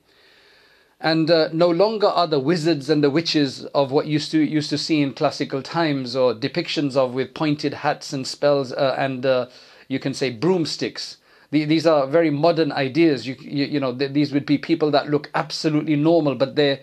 And 0.99 1.29
uh, 1.29 1.49
no 1.53 1.69
longer 1.69 2.07
are 2.07 2.27
the 2.27 2.39
wizards 2.39 2.89
and 2.89 3.03
the 3.03 3.09
witches 3.09 3.65
of 3.75 3.91
what 3.91 4.07
used 4.07 4.31
to 4.31 4.39
used 4.39 4.69
to 4.71 4.77
see 4.77 5.01
in 5.01 5.13
classical 5.13 5.61
times, 5.61 6.15
or 6.15 6.33
depictions 6.33 6.95
of 6.95 7.13
with 7.13 7.33
pointed 7.33 7.75
hats 7.75 8.11
and 8.11 8.25
spells 8.25 8.71
uh, 8.71 8.95
and 8.97 9.25
uh, 9.25 9.47
you 9.87 9.99
can 9.99 10.13
say 10.13 10.29
broomsticks. 10.31 11.17
The, 11.51 11.65
these 11.65 11.85
are 11.85 12.07
very 12.07 12.29
modern 12.29 12.71
ideas. 12.71 13.27
You 13.27 13.35
you, 13.39 13.65
you 13.65 13.79
know 13.79 13.95
th- 13.95 14.11
these 14.11 14.33
would 14.33 14.45
be 14.45 14.57
people 14.57 14.91
that 14.91 15.09
look 15.09 15.29
absolutely 15.35 15.95
normal, 15.95 16.35
but 16.35 16.55
they're 16.55 16.79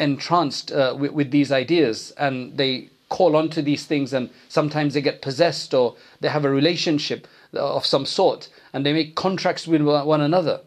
entranced 0.00 0.72
uh, 0.72 0.94
with, 0.98 1.12
with 1.12 1.30
these 1.30 1.52
ideas 1.52 2.12
and 2.16 2.56
they 2.56 2.88
call 3.08 3.36
onto 3.36 3.60
these 3.60 3.86
things 3.86 4.12
and 4.12 4.30
sometimes 4.48 4.94
they 4.94 5.00
get 5.00 5.20
possessed 5.20 5.74
or 5.74 5.96
they 6.20 6.28
have 6.28 6.44
a 6.44 6.50
relationship 6.50 7.26
of 7.52 7.84
some 7.84 8.06
sort 8.06 8.48
and 8.72 8.86
they 8.86 8.92
make 8.92 9.14
contracts 9.14 9.66
with 9.66 9.82
one 9.82 10.20
another. 10.20 10.60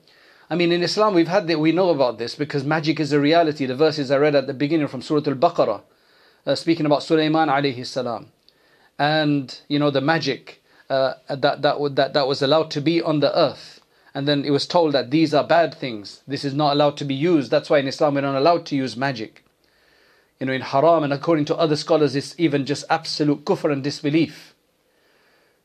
I 0.49 0.55
mean, 0.55 0.71
in 0.71 0.83
Islam, 0.83 1.13
we've 1.13 1.27
had 1.27 1.47
that, 1.47 1.59
we 1.59 1.71
know 1.71 1.89
about 1.89 2.17
this 2.17 2.35
because 2.35 2.63
magic 2.63 2.99
is 2.99 3.11
a 3.11 3.19
reality. 3.19 3.65
The 3.65 3.75
verses 3.75 4.11
I 4.11 4.17
read 4.17 4.35
at 4.35 4.45
the 4.45 4.53
beginning 4.53 4.87
from 4.87 5.01
Surah 5.01 5.23
Al 5.25 5.35
Baqarah, 5.35 5.81
uh, 6.45 6.55
speaking 6.55 6.85
about 6.85 7.01
Sulaiman 7.01 7.49
alayhi 7.49 7.85
salam, 7.85 8.27
and 8.99 9.59
you 9.69 9.79
know 9.79 9.89
the 9.89 10.01
magic 10.01 10.61
uh, 10.89 11.13
that 11.29 11.61
that 11.61 11.95
that 11.95 12.13
that 12.13 12.27
was 12.27 12.41
allowed 12.41 12.69
to 12.71 12.81
be 12.81 13.01
on 13.01 13.21
the 13.21 13.35
earth, 13.37 13.72
and 14.13 14.27
then 14.27 14.45
it 14.45 14.51
was 14.51 14.67
told 14.67 14.93
that 14.93 15.11
these 15.11 15.33
are 15.33 15.43
bad 15.43 15.73
things. 15.73 16.21
This 16.27 16.45
is 16.45 16.53
not 16.53 16.73
allowed 16.73 16.97
to 16.97 17.05
be 17.05 17.15
used. 17.15 17.49
That's 17.49 17.69
why 17.69 17.79
in 17.79 17.87
Islam 17.87 18.15
we're 18.15 18.21
not 18.21 18.35
allowed 18.35 18.65
to 18.67 18.75
use 18.75 18.95
magic. 18.95 19.43
You 20.39 20.45
know, 20.45 20.53
in 20.53 20.61
haram, 20.61 21.03
and 21.03 21.13
according 21.13 21.45
to 21.45 21.55
other 21.55 21.75
scholars, 21.75 22.15
it's 22.15 22.35
even 22.37 22.65
just 22.65 22.85
absolute 22.89 23.45
kufr 23.45 23.71
and 23.71 23.83
disbelief. 23.83 24.53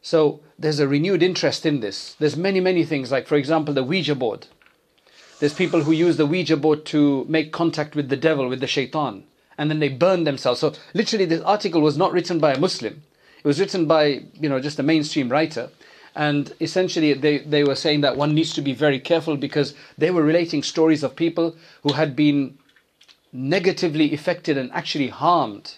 So 0.00 0.40
there's 0.58 0.78
a 0.78 0.88
renewed 0.88 1.22
interest 1.22 1.66
in 1.66 1.80
this. 1.80 2.14
There's 2.18 2.36
many, 2.36 2.60
many 2.60 2.84
things, 2.84 3.10
like 3.10 3.26
for 3.26 3.36
example, 3.36 3.74
the 3.74 3.84
Ouija 3.84 4.14
board. 4.14 4.46
There's 5.40 5.54
people 5.54 5.82
who 5.82 5.92
use 5.92 6.16
the 6.16 6.26
Ouija 6.26 6.56
board 6.56 6.84
to 6.86 7.24
make 7.28 7.52
contact 7.52 7.94
with 7.94 8.08
the 8.08 8.16
devil, 8.16 8.48
with 8.48 8.60
the 8.60 8.66
shaitan, 8.66 9.24
and 9.56 9.70
then 9.70 9.78
they 9.78 9.88
burn 9.88 10.24
themselves. 10.24 10.60
So 10.60 10.72
literally, 10.94 11.26
this 11.26 11.42
article 11.42 11.80
was 11.80 11.98
not 11.98 12.12
written 12.12 12.38
by 12.38 12.54
a 12.54 12.58
Muslim. 12.58 13.02
It 13.38 13.46
was 13.46 13.60
written 13.60 13.86
by, 13.86 14.22
you 14.34 14.48
know, 14.48 14.60
just 14.60 14.78
a 14.78 14.82
mainstream 14.82 15.28
writer. 15.28 15.70
And 16.14 16.52
essentially, 16.60 17.12
they, 17.14 17.38
they 17.38 17.64
were 17.64 17.74
saying 17.74 18.00
that 18.02 18.16
one 18.16 18.34
needs 18.34 18.52
to 18.54 18.62
be 18.62 18.72
very 18.72 18.98
careful 18.98 19.36
because 19.36 19.74
they 19.96 20.10
were 20.10 20.22
relating 20.22 20.62
stories 20.62 21.02
of 21.02 21.14
people 21.16 21.56
who 21.82 21.92
had 21.92 22.16
been 22.16 22.58
negatively 23.32 24.14
affected 24.14 24.56
and 24.56 24.72
actually 24.72 25.08
harmed 25.08 25.74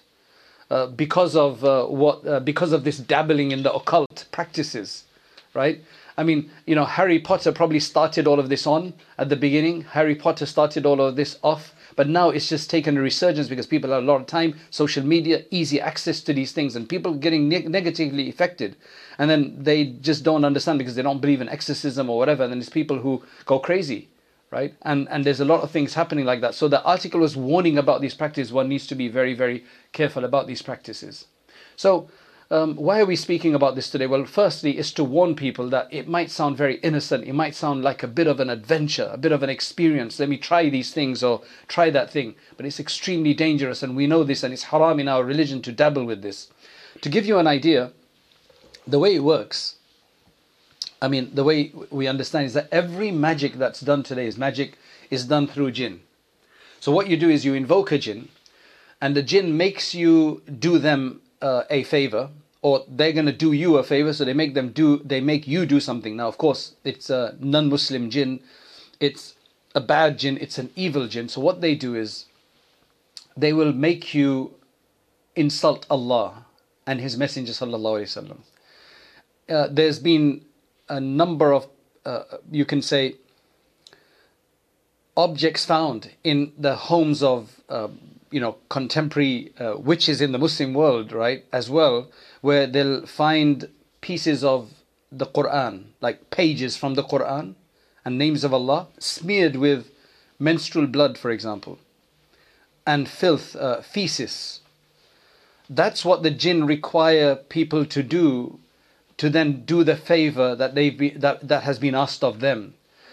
uh, 0.71 0.87
because 0.87 1.35
of 1.35 1.65
uh, 1.65 1.85
what 1.87 2.27
uh, 2.27 2.39
because 2.41 2.73
of 2.73 2.85
this 2.85 2.99
dabbling 2.99 3.51
in 3.51 3.65
the 3.65 3.73
occult 3.73 4.27
practices, 4.31 5.05
right? 5.53 5.81
I 6.21 6.23
mean, 6.23 6.51
you 6.67 6.75
know, 6.75 6.85
Harry 6.85 7.19
Potter 7.19 7.51
probably 7.51 7.81
started 7.81 8.27
all 8.27 8.39
of 8.39 8.51
this 8.51 8.67
on 8.67 8.93
at 9.17 9.31
the 9.31 9.37
beginning. 9.37 9.81
Harry 9.81 10.15
Potter 10.15 10.45
started 10.45 10.85
all 10.85 11.01
of 11.01 11.17
this 11.17 11.39
off, 11.43 11.75
but 11.97 12.11
now 12.11 12.29
it's 12.29 12.47
just 12.47 12.69
taken 12.69 12.99
a 12.99 13.01
resurgence 13.01 13.49
because 13.49 13.67
people 13.67 13.89
have 13.89 14.03
a 14.03 14.07
lot 14.07 14.21
of 14.21 14.27
time, 14.27 14.55
social 14.69 15.03
media, 15.03 15.45
easy 15.51 15.81
access 15.81 16.21
to 16.25 16.35
these 16.35 16.53
things, 16.53 16.77
and 16.77 16.87
people 16.91 17.15
getting 17.15 17.49
ne- 17.49 17.63
negatively 17.63 18.29
affected. 18.29 18.77
And 19.17 19.31
then 19.31 19.65
they 19.65 19.87
just 19.87 20.23
don't 20.23 20.45
understand 20.45 20.79
because 20.79 20.95
they 20.95 21.01
don't 21.01 21.23
believe 21.23 21.41
in 21.41 21.49
exorcism 21.49 22.11
or 22.11 22.19
whatever. 22.19 22.43
And 22.43 22.53
then 22.53 22.59
there's 22.59 22.69
people 22.69 22.99
who 22.99 23.25
go 23.47 23.59
crazy 23.59 24.11
right? 24.51 24.75
And 24.83 25.09
and 25.09 25.25
there's 25.25 25.41
a 25.41 25.45
lot 25.45 25.63
of 25.63 25.71
things 25.71 25.95
happening 25.95 26.27
like 26.27 26.41
that. 26.43 26.55
So 26.55 26.69
the 26.69 26.83
article 26.83 27.21
was 27.21 27.37
warning 27.37 27.79
about 27.79 28.01
these 28.01 28.15
practices. 28.15 28.53
One 28.53 28.69
needs 28.69 28.87
to 28.89 28.97
be 28.97 29.09
very 29.09 29.33
very 29.33 29.65
careful 29.93 30.25
about 30.27 30.47
these 30.47 30.61
practices. 30.61 31.29
So. 31.77 32.11
Um, 32.53 32.75
why 32.75 32.99
are 32.99 33.07
we 33.07 33.15
speaking 33.15 33.55
about 33.55 33.77
this 33.77 33.91
today? 33.91 34.09
Well, 34.09 34.25
firstly, 34.25 34.77
is 34.77 34.93
to 34.95 35.05
warn 35.05 35.37
people 35.37 35.69
that 35.69 35.87
it 35.93 36.09
might 36.09 36.33
sound 36.33 36.57
very 36.57 36.77
innocent. 36.79 37.25
It 37.25 37.33
might 37.33 37.55
sound 37.55 37.85
like 37.85 38.03
a 38.03 38.09
bit 38.09 38.27
of 38.27 38.41
an 38.41 38.51
adventure, 38.51 39.09
a 39.13 39.17
bit 39.17 39.31
of 39.31 39.45
an 39.45 39.51
experience. 39.51 40.19
Let 40.19 40.29
me 40.29 40.37
try 40.37 40.69
these 40.69 40.93
things 40.93 41.23
or 41.23 41.43
try 41.69 41.91
that 41.91 42.11
thing. 42.11 42.35
But 42.57 42.67
it's 42.67 42.81
extremely 42.81 43.35
dangerous, 43.35 43.85
and 43.85 43.95
we 43.95 44.09
know 44.09 44.25
this, 44.25 44.43
and 44.43 44.53
it's 44.53 44.65
haram 44.65 44.99
in 44.99 45.07
our 45.07 45.23
religion 45.23 45.63
to 45.63 45.71
dabble 45.71 46.05
with 46.05 46.23
this. 46.23 46.49
To 47.03 47.09
give 47.09 47.25
you 47.25 47.39
an 47.39 47.47
idea, 47.47 47.93
the 48.85 48.99
way 48.99 49.15
it 49.15 49.23
works 49.23 49.77
I 51.03 51.09
mean, 51.09 51.31
the 51.35 51.45
way 51.45 51.73
we 51.91 52.07
understand 52.07 52.47
is 52.47 52.55
that 52.55 52.69
every 52.71 53.11
magic 53.11 53.55
that's 53.55 53.81
done 53.81 54.03
today 54.03 54.27
is 54.27 54.37
magic 54.37 54.77
is 55.09 55.25
done 55.25 55.47
through 55.47 55.73
jinn. 55.73 56.01
So 56.79 56.93
what 56.93 57.09
you 57.09 57.17
do 57.17 57.31
is 57.31 57.45
you 57.45 57.55
invoke 57.55 57.91
a 57.93 57.99
jinn, 57.99 58.29
and 59.01 59.17
the 59.17 59.23
jinn 59.23 59.57
makes 59.57 59.95
you 59.95 60.43
do 60.59 60.79
them 60.79 61.23
uh, 61.41 61.65
a 61.71 61.85
favor, 61.85 62.31
or 62.63 62.85
they're 62.89 63.13
going 63.13 63.27
to 63.27 63.33
do 63.33 63.53
you 63.53 63.79
a 63.79 63.83
favor. 63.83 64.13
So 64.13 64.25
they 64.25 64.35
make 64.35 64.55
them 64.55 64.71
do, 64.71 64.99
they 64.99 65.21
make 65.21 65.47
you 65.47 65.67
do 65.67 65.81
something. 65.81 66.17
Now, 66.17 66.29
of 66.29 66.39
course, 66.39 66.75
it's 66.85 67.11
a 67.11 67.37
non-Muslim 67.41 68.11
jinn, 68.11 68.41
it's 68.99 69.35
a 69.75 69.81
bad 69.81 70.19
jinn, 70.19 70.39
it's 70.41 70.59
an 70.59 70.71
evil 70.77 71.09
jinn. 71.09 71.29
So 71.29 71.41
what 71.41 71.61
they 71.61 71.75
do 71.75 71.95
is, 71.95 72.27
they 73.37 73.53
will 73.53 73.73
make 73.73 74.13
you 74.13 74.55
insult 75.37 75.87
Allah 75.89 76.45
and 76.87 77.01
His 77.01 77.17
Messenger 77.17 77.53
sallallahu 77.53 78.03
alaihi 78.03 78.11
wasallam. 78.11 78.39
Uh, 79.49 79.69
there's 79.71 79.99
been 79.99 80.45
a 80.89 81.01
number 81.01 81.53
of, 81.53 81.69
uh, 82.05 82.25
you 82.51 82.65
can 82.65 82.83
say, 82.83 83.15
objects 85.17 85.65
found 85.65 86.11
in 86.25 86.53
the 86.59 86.75
homes 86.75 87.23
of, 87.23 87.61
uh, 87.69 87.89
you 88.31 88.41
know, 88.41 88.57
contemporary 88.69 89.53
uh, 89.59 89.77
witches 89.79 90.21
in 90.21 90.33
the 90.33 90.39
Muslim 90.39 90.75
world, 90.75 91.13
right, 91.13 91.45
as 91.53 91.71
well, 91.71 92.11
where 92.41 92.67
they'll 92.67 93.07
find 93.07 93.69
pieces 94.01 94.43
of 94.43 94.71
the 95.13 95.27
Quran, 95.27 95.85
like 96.01 96.31
pages 96.31 96.77
from 96.77 96.95
the 96.95 97.03
Quran 97.03 97.55
and 98.05 98.17
names 98.17 98.45
of 98.45 98.55
Allah, 98.55 98.89
smeared 98.99 99.57
with 99.57 99.91
menstrual 100.39 100.87
blood, 100.87 101.19
for 101.19 101.31
example, 101.31 101.79
and 102.87 103.09
filth, 103.09 103.55
uh, 103.57 103.83
feces. 103.83 104.61
That's 105.69 106.05
what 106.05 106.23
the 106.23 106.31
jinn 106.31 106.67
require 106.67 107.37
people 107.37 107.85
to 107.87 108.03
do 108.03 108.59
to 109.21 109.29
then 109.29 109.67
do 109.67 109.85
the 109.85 109.97
favor 109.97 110.57
that 110.57 110.75
they've 110.75 110.97
been, 110.97 111.21
that, 111.21 111.47
that 111.47 111.63
has 111.65 111.79
been 111.79 111.95
asked 111.95 112.25
of 112.25 112.41
them. 112.41 112.73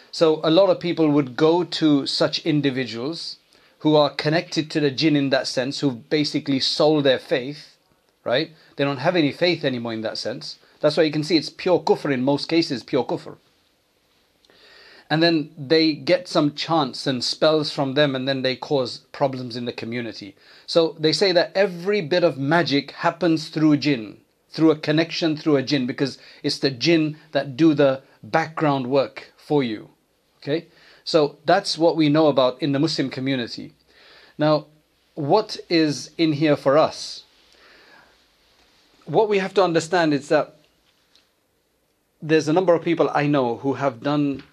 So 0.10 0.40
a 0.42 0.50
lot 0.50 0.70
of 0.70 0.80
people 0.80 1.10
would 1.12 1.36
go 1.36 1.66
to 1.66 2.08
such 2.08 2.40
individuals 2.46 3.38
who 3.80 3.96
are 3.98 4.10
connected 4.10 4.72
to 4.72 4.80
the 4.80 4.90
jinn 4.90 5.18
in 5.18 5.32
that 5.32 5.48
sense, 5.48 5.82
who've 5.82 6.10
basically 6.10 6.62
sold 6.62 7.04
their 7.04 7.20
faith, 7.20 7.77
right? 8.28 8.52
They 8.76 8.84
don't 8.84 8.98
have 8.98 9.16
any 9.16 9.32
faith 9.32 9.66
anymore 9.66 9.94
in 9.94 10.02
that 10.02 10.20
sense. 10.20 10.60
That's 10.80 10.96
why 10.96 11.04
you 11.04 11.12
can 11.12 11.24
see 11.24 11.38
it's 11.38 11.50
pure 11.50 11.80
kufr 11.80 12.14
in 12.14 12.22
most 12.24 12.48
cases, 12.48 12.84
pure 12.84 13.04
kufr. 13.04 13.38
And 15.10 15.24
then 15.24 15.52
they 15.58 15.94
get 15.94 16.28
some 16.28 16.54
chants 16.54 17.08
and 17.08 17.24
spells 17.24 17.72
from 17.72 17.96
them, 17.96 18.16
and 18.16 18.28
then 18.28 18.44
they 18.44 18.56
cause 18.56 19.00
problems 19.12 19.56
in 19.56 19.66
the 19.66 19.72
community. 19.72 20.36
So 20.68 20.96
they 21.00 21.14
say 21.14 21.32
that 21.32 21.54
every 21.56 22.02
bit 22.02 22.24
of 22.24 22.38
magic 22.38 22.92
happens 22.92 23.50
through 23.50 23.78
jinn 23.78 24.18
through 24.50 24.72
a 24.72 24.76
connection 24.76 25.38
through 25.38 25.56
a 25.56 25.62
jinn 25.62 25.86
because 25.86 26.18
it's 26.42 26.58
the 26.58 26.72
jinn 26.72 27.18
that 27.32 27.56
do 27.56 27.76
the 27.76 28.02
background 28.24 28.88
work 28.88 29.32
for 29.38 29.64
you. 29.64 29.90
Okay? 30.42 30.68
So 31.04 31.38
that's 31.46 31.78
what 31.78 31.96
we 31.96 32.10
know 32.10 32.28
about 32.28 32.62
in 32.62 32.72
the 32.72 32.80
Muslim 32.80 33.10
community. 33.10 33.74
Now, 34.38 34.66
what 35.14 35.58
is 35.70 36.12
in 36.18 36.34
here 36.34 36.56
for 36.56 36.78
us? 36.78 37.24
What 39.08 39.30
we 39.30 39.38
have 39.38 39.54
to 39.54 39.64
understand 39.64 40.14
is 40.14 40.28
that 40.28 40.56
there's 42.22 42.50
a 42.50 42.54
number 42.54 42.74
of 42.74 42.84
people 42.84 43.10
I 43.14 43.26
know 43.26 43.56
who 43.56 43.76
have 43.76 44.02
done 44.02 44.44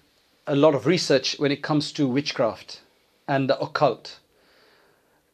a 0.47 0.55
lot 0.55 0.73
of 0.73 0.85
research 0.85 1.37
when 1.37 1.51
it 1.51 1.61
comes 1.61 1.91
to 1.91 2.07
witchcraft 2.07 2.79
and 3.27 3.49
the 3.49 3.59
occult. 3.59 4.19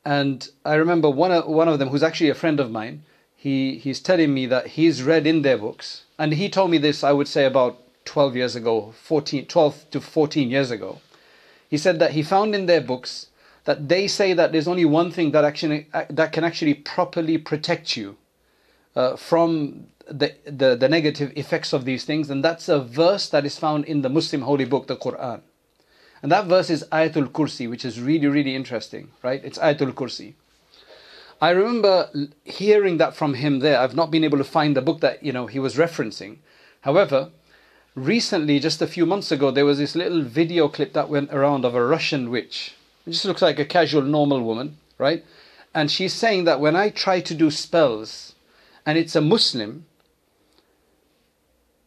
And 0.04 0.50
I 0.66 0.74
remember 0.74 1.08
one 1.08 1.32
of, 1.32 1.46
one 1.46 1.68
of 1.68 1.78
them, 1.78 1.90
who's 1.90 2.02
actually 2.02 2.32
a 2.32 2.36
friend 2.36 2.60
of 2.60 2.72
mine, 2.72 3.04
he, 3.36 3.78
he's 3.78 4.00
telling 4.00 4.34
me 4.34 4.48
that 4.48 4.66
he's 4.66 5.04
read 5.04 5.28
in 5.28 5.44
their 5.44 5.58
books, 5.60 6.06
and 6.18 6.34
he 6.34 6.50
told 6.50 6.72
me 6.72 6.80
this, 6.80 7.04
I 7.04 7.12
would 7.12 7.28
say, 7.28 7.46
about 7.46 7.78
12 8.06 8.36
years 8.36 8.56
ago, 8.56 8.92
14, 9.04 9.46
12 9.46 9.92
to 9.92 10.02
14 10.02 10.50
years 10.50 10.72
ago. 10.72 11.00
He 11.70 11.78
said 11.78 12.00
that 12.00 12.14
he 12.14 12.24
found 12.24 12.56
in 12.56 12.66
their 12.66 12.82
books 12.82 13.28
that 13.66 13.88
they 13.88 14.08
say 14.08 14.34
that 14.34 14.52
there's 14.52 14.68
only 14.68 14.86
one 14.86 15.12
thing 15.12 15.30
that 15.32 15.46
actually 15.46 15.86
uh, 15.94 16.06
that 16.10 16.32
can 16.32 16.44
actually 16.44 16.74
properly 16.74 17.38
protect 17.38 17.96
you 17.96 18.18
uh, 18.96 19.16
from 19.16 19.88
the, 20.10 20.34
the 20.46 20.76
the 20.76 20.90
negative 20.90 21.32
effects 21.36 21.74
of 21.74 21.86
these 21.86 22.04
things, 22.04 22.30
and 22.30 22.44
that's 22.44 22.68
a 22.68 22.80
verse 22.80 23.30
that 23.30 23.46
is 23.46 23.58
found 23.58 23.86
in 23.86 24.02
the 24.02 24.10
Muslim 24.10 24.42
holy 24.42 24.66
book, 24.66 24.88
the 24.88 24.96
Quran. 24.96 25.42
And 26.22 26.32
that 26.32 26.46
verse 26.46 26.70
is 26.70 26.86
Ayatul 26.92 27.30
Kursi, 27.30 27.70
which 27.70 27.86
is 27.86 28.00
really 28.00 28.28
really 28.28 28.56
interesting, 28.56 29.12
right? 29.24 29.44
It's 29.44 29.58
Ayatul 29.58 29.94
Kursi. 29.94 30.34
I 31.42 31.50
remember 31.50 32.12
hearing 32.44 32.98
that 32.98 33.16
from 33.16 33.34
him 33.34 33.60
there. 33.60 33.80
I've 33.80 33.96
not 33.96 34.12
been 34.12 34.24
able 34.24 34.38
to 34.38 34.44
find 34.44 34.76
the 34.76 34.82
book 34.82 35.00
that 35.02 35.24
you 35.24 35.32
know 35.32 35.48
he 35.48 35.60
was 35.60 35.76
referencing. 35.76 36.38
However, 36.82 37.32
recently, 37.96 38.60
just 38.60 38.82
a 38.82 38.88
few 38.88 39.06
months 39.06 39.32
ago, 39.32 39.50
there 39.50 39.66
was 39.66 39.78
this 39.78 39.96
little 39.96 40.22
video 40.22 40.68
clip 40.68 40.94
that 40.94 41.10
went 41.10 41.34
around 41.34 41.66
of 41.66 41.74
a 41.74 41.86
Russian 41.86 42.30
witch. 42.30 42.76
It 43.08 43.12
just 43.12 43.26
looks 43.26 43.42
like 43.42 43.58
a 43.58 43.66
casual, 43.66 44.04
normal 44.04 44.44
woman, 44.44 44.78
right? 45.00 45.26
And 45.74 45.90
she's 45.90 46.14
saying 46.14 46.44
that 46.44 46.60
when 46.60 46.76
I 46.76 46.90
try 46.90 47.22
to 47.22 47.34
do 47.34 47.50
spells 47.50 48.36
and 48.92 49.00
it's 49.00 49.16
a 49.16 49.22
Muslim, 49.22 49.86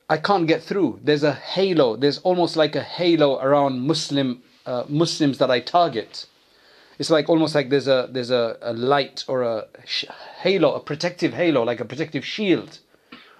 I 0.09 0.17
can't 0.17 0.47
get 0.47 0.63
through. 0.63 1.01
There's 1.05 1.23
a 1.23 1.35
halo, 1.35 1.97
there's 1.97 2.17
almost 2.21 2.57
like 2.57 2.75
a 2.75 2.83
halo 2.83 3.39
around 3.41 3.83
Muslim 3.83 4.43
uh, 4.65 4.85
Muslims 4.89 5.37
that 5.37 5.51
I 5.51 5.61
target. 5.61 6.25
It's 6.99 7.11
like 7.11 7.29
almost 7.29 7.55
like 7.55 7.69
there's 7.69 7.89
a 7.89 8.09
there's 8.11 8.31
a, 8.31 8.57
a 8.63 8.73
light 8.73 9.23
or 9.29 9.43
a 9.43 9.67
halo, 10.41 10.73
a 10.73 10.81
protective 10.81 11.35
halo, 11.35 11.63
like 11.63 11.79
a 11.79 11.85
protective 11.85 12.25
shield 12.25 12.79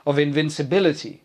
of 0.07 0.19
invincibility. 0.19 1.23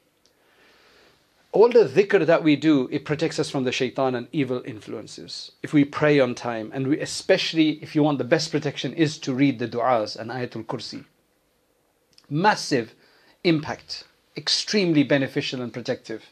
All 1.51 1.67
the 1.67 1.83
dhikr 1.83 2.25
that 2.25 2.41
we 2.41 2.55
do, 2.55 2.87
it 2.89 3.03
protects 3.03 3.37
us 3.37 3.49
from 3.49 3.65
the 3.65 3.73
shaitan 3.73 4.15
and 4.15 4.29
evil 4.31 4.63
influences. 4.65 5.51
If 5.61 5.73
we 5.73 5.83
pray 5.83 6.21
on 6.21 6.35
time, 6.35 6.71
and 6.73 6.87
we, 6.87 7.01
especially 7.01 7.83
if 7.83 7.95
you 7.95 8.03
want 8.03 8.17
the 8.17 8.31
best 8.35 8.49
protection, 8.49 8.93
is 8.93 9.17
to 9.25 9.33
read 9.33 9.59
the 9.59 9.67
du'as 9.67 10.15
and 10.15 10.31
Ayatul 10.31 10.63
Kursi. 10.63 11.03
Massive 12.29 12.93
impact, 13.43 14.03
extremely 14.35 15.03
beneficial 15.03 15.61
and 15.61 15.73
protective. 15.73 16.25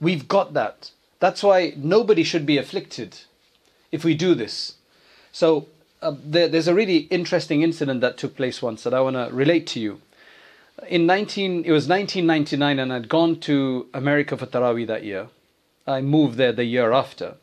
We've 0.00 0.28
got 0.28 0.54
that. 0.54 0.90
That's 1.20 1.42
why 1.42 1.74
nobody 1.76 2.22
should 2.22 2.46
be 2.46 2.58
afflicted 2.58 3.18
if 3.92 4.04
we 4.04 4.14
do 4.14 4.34
this. 4.34 4.74
So 5.32 5.68
uh, 6.02 6.14
there, 6.22 6.48
there's 6.48 6.68
a 6.68 6.74
really 6.74 7.08
interesting 7.10 7.62
incident 7.62 8.00
that 8.02 8.18
took 8.18 8.36
place 8.36 8.60
once 8.60 8.82
that 8.82 8.94
I 8.94 9.00
want 9.00 9.16
to 9.16 9.28
relate 9.34 9.66
to 9.68 9.80
you. 9.80 10.00
In 10.88 11.06
19, 11.06 11.64
it 11.64 11.70
was 11.70 11.88
1999, 11.88 12.78
and 12.78 12.92
I'd 12.92 13.08
gone 13.08 13.40
to 13.40 13.86
America 13.94 14.36
for 14.36 14.46
Taraweeh 14.46 14.86
that 14.86 15.04
year. 15.04 15.28
I 15.86 16.00
moved 16.00 16.36
there 16.36 16.52
the 16.52 16.64
year 16.64 16.92
after, 16.92 17.34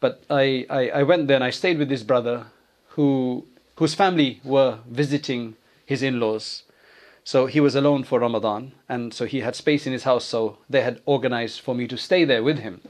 but 0.00 0.22
I, 0.30 0.66
I, 0.70 0.88
I 0.90 1.02
went 1.02 1.28
there 1.28 1.36
and 1.36 1.44
I 1.44 1.50
stayed 1.50 1.78
with 1.78 1.88
this 1.88 2.02
brother 2.02 2.46
who 2.90 3.44
whose 3.76 3.94
family 3.94 4.40
were 4.44 4.78
visiting 4.86 5.56
his 5.86 6.02
in-laws. 6.02 6.64
So 7.24 7.46
he 7.46 7.60
was 7.60 7.74
alone 7.74 8.04
for 8.04 8.20
Ramadan, 8.20 8.72
and 8.88 9.14
so 9.14 9.24
he 9.24 9.40
had 9.40 9.54
space 9.54 9.86
in 9.86 9.92
his 9.92 10.04
house. 10.04 10.24
So 10.24 10.58
they 10.68 10.82
had 10.82 11.00
organized 11.06 11.60
for 11.60 11.74
me 11.74 11.86
to 11.86 11.96
stay 11.96 12.24
there 12.24 12.42
with 12.42 12.58
him. 12.58 12.80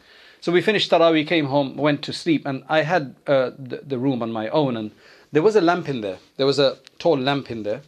So 0.40 0.52
we 0.52 0.62
finished 0.62 0.90
Taraweeh, 0.90 1.26
came 1.26 1.46
home, 1.46 1.76
went 1.76 2.02
to 2.04 2.12
sleep, 2.12 2.46
and 2.46 2.64
I 2.68 2.82
had 2.82 3.14
uh, 3.26 3.50
the, 3.58 3.82
the 3.86 3.98
room 3.98 4.22
on 4.22 4.32
my 4.32 4.48
own, 4.48 4.76
and 4.76 4.92
there 5.32 5.42
was 5.42 5.56
a 5.56 5.60
lamp 5.60 5.88
in 5.88 6.00
there. 6.00 6.18
There 6.38 6.46
was 6.46 6.58
a 6.58 6.78
tall 6.98 7.18
lamp 7.18 7.50
in 7.50 7.62
there. 7.62 7.82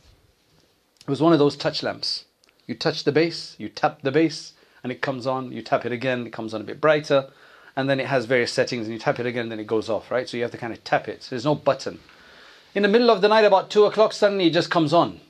It 1.00 1.08
was 1.08 1.22
one 1.22 1.32
of 1.32 1.38
those 1.38 1.56
touch 1.56 1.82
lamps. 1.82 2.26
You 2.66 2.74
touch 2.74 3.04
the 3.04 3.12
base, 3.12 3.56
you 3.58 3.68
tap 3.68 4.02
the 4.02 4.12
base, 4.12 4.52
and 4.82 4.92
it 4.92 5.00
comes 5.00 5.26
on. 5.26 5.50
You 5.50 5.62
tap 5.62 5.86
it 5.86 5.92
again, 5.92 6.26
it 6.26 6.32
comes 6.32 6.52
on 6.52 6.60
a 6.60 6.64
bit 6.64 6.80
brighter, 6.80 7.30
and 7.74 7.88
then 7.88 7.98
it 7.98 8.06
has 8.06 8.26
various 8.26 8.52
settings, 8.52 8.86
and 8.86 8.92
you 8.92 9.00
tap 9.00 9.18
it 9.18 9.26
again, 9.26 9.48
then 9.48 9.58
it 9.58 9.66
goes 9.66 9.88
off, 9.88 10.10
right? 10.10 10.28
So 10.28 10.36
you 10.36 10.42
have 10.42 10.52
to 10.52 10.58
kind 10.58 10.72
of 10.72 10.84
tap 10.84 11.08
it. 11.08 11.22
So 11.22 11.30
there's 11.30 11.44
no 11.44 11.54
button. 11.54 12.00
In 12.74 12.82
the 12.82 12.88
middle 12.88 13.10
of 13.10 13.22
the 13.22 13.28
night, 13.28 13.44
about 13.44 13.70
two 13.70 13.86
o'clock, 13.86 14.12
suddenly 14.12 14.48
it 14.48 14.52
just 14.52 14.70
comes 14.70 14.92
on, 14.92 15.20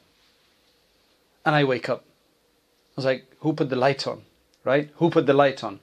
and 1.45 1.55
I 1.55 1.65
wake 1.65 1.89
up. 1.89 2.05
I 2.05 2.95
was 2.97 3.05
like, 3.05 3.27
"Who 3.41 3.53
put 3.53 3.71
the 3.71 3.77
light 3.77 4.07
on?" 4.07 4.23
Right? 4.65 4.91
Who 4.97 5.11
put 5.11 5.27
the 5.27 5.35
light 5.35 5.65
on? 5.65 5.81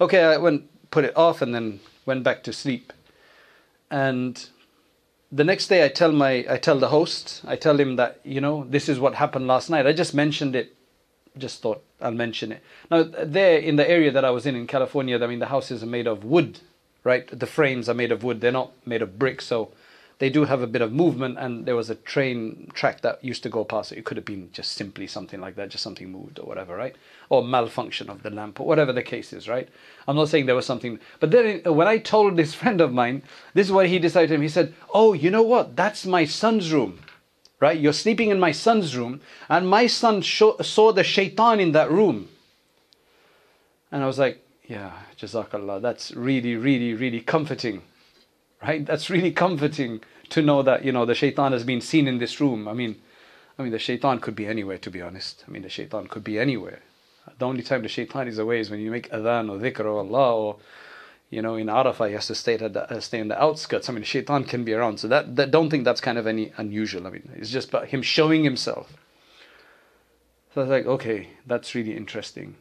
Okay, 0.00 0.22
I 0.22 0.36
went 0.36 0.68
put 0.90 1.04
it 1.04 1.16
off 1.16 1.42
and 1.42 1.54
then 1.54 1.80
went 2.06 2.22
back 2.24 2.42
to 2.44 2.52
sleep. 2.52 2.92
And 3.90 4.48
the 5.30 5.44
next 5.44 5.68
day 5.68 5.84
I 5.84 5.88
tell 5.88 6.12
my 6.12 6.44
I 6.48 6.56
tell 6.56 6.78
the 6.78 6.88
host, 6.88 7.42
I 7.46 7.56
tell 7.56 7.78
him 7.78 7.96
that, 7.96 8.20
you 8.24 8.40
know, 8.40 8.66
this 8.68 8.88
is 8.88 8.98
what 8.98 9.14
happened 9.14 9.46
last 9.46 9.70
night. 9.70 9.86
I 9.86 9.92
just 9.92 10.14
mentioned 10.14 10.56
it. 10.56 10.74
Just 11.38 11.62
thought 11.62 11.82
I'll 12.00 12.10
mention 12.10 12.52
it. 12.52 12.62
Now 12.90 13.02
there 13.02 13.58
in 13.58 13.76
the 13.76 13.88
area 13.88 14.10
that 14.10 14.24
I 14.24 14.30
was 14.30 14.46
in 14.46 14.56
in 14.56 14.66
California, 14.66 15.22
I 15.22 15.26
mean 15.26 15.38
the 15.38 15.46
houses 15.46 15.82
are 15.82 15.86
made 15.86 16.06
of 16.06 16.24
wood, 16.24 16.60
right? 17.04 17.26
The 17.26 17.46
frames 17.46 17.88
are 17.88 17.94
made 17.94 18.12
of 18.12 18.24
wood. 18.24 18.40
They're 18.40 18.52
not 18.52 18.72
made 18.84 19.02
of 19.02 19.18
brick, 19.18 19.40
so 19.40 19.70
they 20.20 20.28
do 20.28 20.44
have 20.44 20.60
a 20.60 20.66
bit 20.66 20.82
of 20.82 20.92
movement 20.92 21.38
and 21.38 21.64
there 21.64 21.74
was 21.74 21.88
a 21.88 21.94
train 21.94 22.70
track 22.74 23.00
that 23.00 23.24
used 23.24 23.42
to 23.42 23.48
go 23.48 23.64
past 23.64 23.90
it. 23.90 23.98
It 23.98 24.04
could 24.04 24.18
have 24.18 24.26
been 24.26 24.50
just 24.52 24.72
simply 24.72 25.06
something 25.06 25.40
like 25.40 25.56
that, 25.56 25.70
just 25.70 25.82
something 25.82 26.12
moved 26.12 26.38
or 26.38 26.44
whatever, 26.44 26.76
right? 26.76 26.94
Or 27.30 27.42
malfunction 27.42 28.10
of 28.10 28.22
the 28.22 28.28
lamp 28.28 28.60
or 28.60 28.66
whatever 28.66 28.92
the 28.92 29.02
case 29.02 29.32
is, 29.32 29.48
right? 29.48 29.66
I'm 30.06 30.16
not 30.16 30.28
saying 30.28 30.44
there 30.44 30.54
was 30.54 30.66
something, 30.66 31.00
but 31.20 31.30
then 31.30 31.62
when 31.64 31.88
I 31.88 31.96
told 31.96 32.36
this 32.36 32.52
friend 32.60 32.82
of 32.82 32.92
mine, 32.92 33.22
this 33.54 33.68
is 33.68 33.72
what 33.72 33.88
he 33.88 33.98
decided. 33.98 34.28
To 34.28 34.34
him. 34.34 34.42
He 34.42 34.48
said, 34.50 34.74
"Oh, 34.92 35.14
you 35.14 35.30
know 35.30 35.42
what? 35.42 35.74
That's 35.74 36.04
my 36.04 36.26
son's 36.26 36.70
room." 36.70 37.00
Right? 37.58 37.80
You're 37.80 37.94
sleeping 37.94 38.28
in 38.28 38.38
my 38.38 38.52
son's 38.52 38.96
room, 38.96 39.22
and 39.48 39.68
my 39.68 39.86
son 39.86 40.22
saw 40.22 40.92
the 40.92 41.04
shaitan 41.04 41.60
in 41.60 41.72
that 41.72 41.90
room. 41.90 42.28
And 43.92 44.02
I 44.02 44.06
was 44.06 44.18
like, 44.18 44.42
yeah, 44.66 44.92
Jazakallah, 45.18 45.82
that's 45.82 46.12
really, 46.12 46.56
really, 46.56 46.94
really 46.94 47.20
comforting 47.20 47.82
right? 48.62 48.84
That's 48.84 49.10
really 49.10 49.32
comforting 49.32 50.00
to 50.30 50.42
know 50.42 50.62
that 50.62 50.84
you 50.84 50.92
know 50.92 51.04
the 51.04 51.14
shaitan 51.14 51.52
has 51.52 51.64
been 51.64 51.80
seen 51.80 52.08
in 52.08 52.18
this 52.18 52.40
room. 52.40 52.68
I 52.68 52.72
mean, 52.72 53.00
I 53.58 53.62
mean 53.62 53.72
the 53.72 53.78
shaitan 53.78 54.20
could 54.20 54.34
be 54.34 54.46
anywhere. 54.46 54.78
To 54.78 54.90
be 54.90 55.02
honest, 55.02 55.44
I 55.46 55.50
mean 55.50 55.62
the 55.62 55.68
shaitan 55.68 56.06
could 56.06 56.24
be 56.24 56.38
anywhere. 56.38 56.80
The 57.38 57.46
only 57.46 57.62
time 57.62 57.82
the 57.82 57.88
shaitan 57.88 58.28
is 58.28 58.38
away 58.38 58.60
is 58.60 58.70
when 58.70 58.80
you 58.80 58.90
make 58.90 59.10
adhan 59.10 59.50
or 59.50 59.58
dhikr 59.58 59.84
or 59.84 59.98
Allah 59.98 60.36
or 60.36 60.56
you 61.28 61.42
know 61.42 61.56
in 61.56 61.66
Arafah 61.66 62.08
he 62.08 62.14
has 62.14 62.26
to 62.26 62.34
stay 62.34 62.54
at 62.54 62.72
the, 62.72 62.90
uh, 62.90 63.00
stay 63.00 63.20
in 63.20 63.28
the 63.28 63.40
outskirts. 63.40 63.88
I 63.88 63.92
mean 63.92 64.00
the 64.00 64.06
shaitan 64.06 64.44
can 64.44 64.64
be 64.64 64.72
around. 64.72 64.98
So 64.98 65.08
that, 65.08 65.36
that 65.36 65.50
don't 65.50 65.70
think 65.70 65.84
that's 65.84 66.00
kind 66.00 66.18
of 66.18 66.26
any 66.26 66.52
unusual. 66.56 67.06
I 67.06 67.10
mean 67.10 67.30
it's 67.36 67.50
just 67.50 67.68
about 67.68 67.88
him 67.88 68.02
showing 68.02 68.44
himself. 68.44 68.92
So 70.54 70.62
I 70.62 70.64
was 70.64 70.70
like, 70.70 70.86
okay, 70.86 71.28
that's 71.46 71.74
really 71.76 71.96
interesting. 71.96 72.56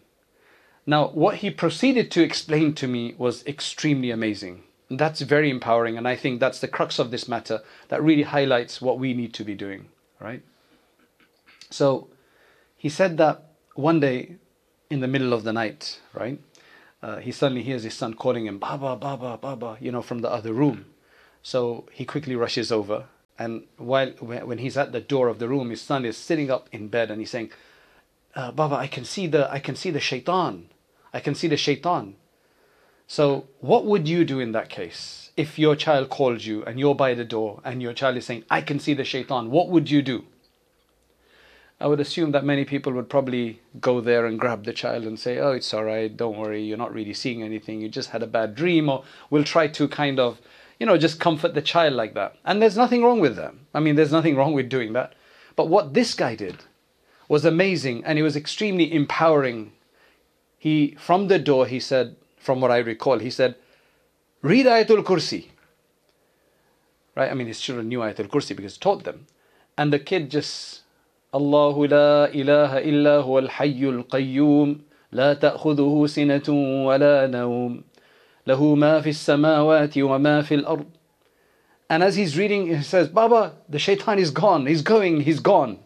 Now, 0.86 1.10
what 1.10 1.36
he 1.38 1.50
proceeded 1.50 2.12
to 2.12 2.24
explain 2.24 2.74
to 2.76 2.88
me 2.88 3.16
was 3.18 3.46
extremely 3.46 4.12
amazing. 4.12 4.64
That's 4.90 5.22
very 5.22 5.50
empowering, 5.52 5.98
and 5.98 6.08
I 6.08 6.16
think 6.16 6.40
that's 6.40 6.60
the 6.60 6.68
crux 6.68 6.98
of 6.98 7.12
this 7.12 7.28
matter 7.28 7.62
that 7.90 8.02
really 8.02 8.24
highlights 8.24 8.82
what 8.82 8.98
we 8.98 9.14
need 9.14 9.34
to 9.36 9.44
be 9.44 9.54
doing, 9.54 9.90
right? 10.20 10.42
So 11.70 12.08
he 12.76 12.90
said 12.90 13.18
that 13.18 13.44
one 13.76 14.00
day 14.00 14.38
in 14.90 15.02
the 15.02 15.08
middle 15.08 15.32
of 15.32 15.44
the 15.44 15.54
night, 15.54 16.00
right? 16.14 16.40
Uh, 17.04 17.18
he 17.18 17.32
suddenly 17.32 17.62
hears 17.64 17.84
his 17.84 17.94
son 17.94 18.16
calling 18.16 18.48
him, 18.48 18.58
Baba, 18.58 18.96
Baba, 18.96 19.38
Baba, 19.38 19.78
you 19.80 19.92
know, 19.92 20.02
from 20.02 20.20
the 20.20 20.30
other 20.30 20.54
room. 20.54 20.86
So 21.44 21.86
he 21.92 22.04
quickly 22.04 22.36
rushes 22.36 22.72
over, 22.72 23.06
and 23.38 23.66
while 23.78 24.10
when 24.20 24.58
he's 24.58 24.78
at 24.78 24.92
the 24.92 25.00
door 25.00 25.28
of 25.28 25.40
the 25.40 25.48
room, 25.48 25.70
his 25.70 25.82
son 25.82 26.04
is 26.04 26.18
sitting 26.18 26.50
up 26.52 26.68
in 26.72 26.90
bed, 26.90 27.10
and 27.12 27.22
he's 27.22 27.30
saying, 27.30 27.52
uh, 28.36 28.52
"Baba, 28.52 28.76
I 28.76 28.88
can 28.88 29.06
see 29.06 29.28
the 29.28 29.50
I 29.50 29.60
can 29.60 29.76
see 29.76 29.92
the 29.92 30.02
shaitan. 30.02 30.70
I 31.14 31.20
can 31.22 31.36
see 31.36 31.48
the 31.48 31.56
shaitan." 31.56 32.16
So, 33.12 33.48
what 33.60 33.86
would 33.86 34.08
you 34.08 34.24
do 34.24 34.40
in 34.40 34.52
that 34.52 34.70
case? 34.70 35.32
If 35.36 35.58
your 35.58 35.76
child 35.76 36.12
called 36.12 36.44
you 36.44 36.64
and 36.66 36.80
you're 36.80 36.94
by 36.94 37.16
the 37.16 37.26
door 37.26 37.60
and 37.66 37.82
your 37.82 37.92
child 37.92 38.18
is 38.18 38.28
saying, 38.28 38.44
I 38.52 38.62
can 38.62 38.78
see 38.78 38.94
the 38.94 39.04
shaitan, 39.04 39.50
what 39.50 39.70
would 39.70 39.90
you 39.90 40.04
do? 40.04 40.26
I 41.80 41.88
would 41.88 42.00
assume 42.00 42.34
that 42.34 42.46
many 42.46 42.66
people 42.66 42.94
would 42.94 43.10
probably 43.10 43.62
go 43.82 44.00
there 44.00 44.28
and 44.28 44.40
grab 44.40 44.64
the 44.64 44.74
child 44.74 45.06
and 45.06 45.20
say, 45.20 45.40
Oh, 45.40 45.54
it's 45.54 45.74
alright, 45.74 46.16
don't 46.16 46.38
worry, 46.38 46.62
you're 46.62 46.78
not 46.78 46.94
really 46.94 47.16
seeing 47.16 47.42
anything, 47.42 47.82
you 47.82 47.90
just 47.90 48.12
had 48.12 48.22
a 48.22 48.28
bad 48.28 48.54
dream, 48.54 48.90
or 48.90 49.04
we'll 49.32 49.44
try 49.44 49.66
to 49.66 49.88
kind 49.88 50.20
of, 50.20 50.40
you 50.80 50.86
know, 50.86 50.96
just 50.96 51.20
comfort 51.20 51.56
the 51.56 51.64
child 51.64 51.96
like 51.96 52.14
that. 52.14 52.36
And 52.46 52.62
there's 52.62 52.78
nothing 52.78 53.02
wrong 53.04 53.20
with 53.20 53.36
that. 53.38 53.56
I 53.74 53.80
mean, 53.80 53.96
there's 53.96 54.12
nothing 54.12 54.36
wrong 54.36 54.54
with 54.54 54.70
doing 54.70 54.94
that. 54.94 55.16
But 55.56 55.68
what 55.68 55.96
this 55.96 56.14
guy 56.14 56.36
did 56.36 56.58
was 57.28 57.44
amazing 57.44 58.06
and 58.06 58.20
it 58.20 58.24
was 58.24 58.36
extremely 58.36 58.94
empowering. 58.94 59.72
He, 60.60 60.96
from 61.00 61.28
the 61.28 61.40
door, 61.40 61.66
he 61.66 61.80
said, 61.80 62.16
from 62.40 62.62
what 62.62 62.72
I 62.72 62.80
recall. 62.80 63.20
He 63.20 63.30
said, 63.30 63.56
Read 64.42 64.66
Ayatul 64.66 65.04
Kursi. 65.04 65.48
Right? 67.16 67.30
I 67.30 67.34
mean, 67.34 67.48
his 67.48 67.60
children 67.60 67.90
knew 67.90 68.00
Ayatul 68.00 68.28
Kursi 68.28 68.56
because 68.56 68.76
he 68.76 68.80
taught 68.80 69.04
them. 69.04 69.28
And 69.78 69.94
the 69.94 70.00
kid 70.00 70.32
just, 70.32 70.82
Allahu 71.34 71.88
la 71.88 72.26
ilaha 72.26 72.82
illa 72.82 73.24
huwa 73.24 73.44
al-hayyul 73.44 74.08
qayyum, 74.08 74.82
la 75.12 75.34
ta'khuduhu 75.36 76.08
sinatun 76.08 76.86
wa 76.86 76.96
la 76.96 77.28
nawm, 77.28 77.84
lahu 78.48 78.78
ma 78.78 79.02
fi 79.02 79.10
samawati 79.10 80.08
wa 80.08 80.18
ma 80.18 80.42
fi 80.42 80.56
al-ard. 80.56 80.86
And 81.90 82.04
as 82.04 82.16
he's 82.16 82.38
reading, 82.38 82.68
he 82.68 82.84
says, 82.84 83.08
Baba, 83.08 83.56
the 83.68 83.80
shaitan 83.80 84.20
is 84.20 84.32
gone, 84.32 84.68
he's 84.68 84.82
going, 84.82 85.22
he's 85.22 85.40
gone. 85.40 85.80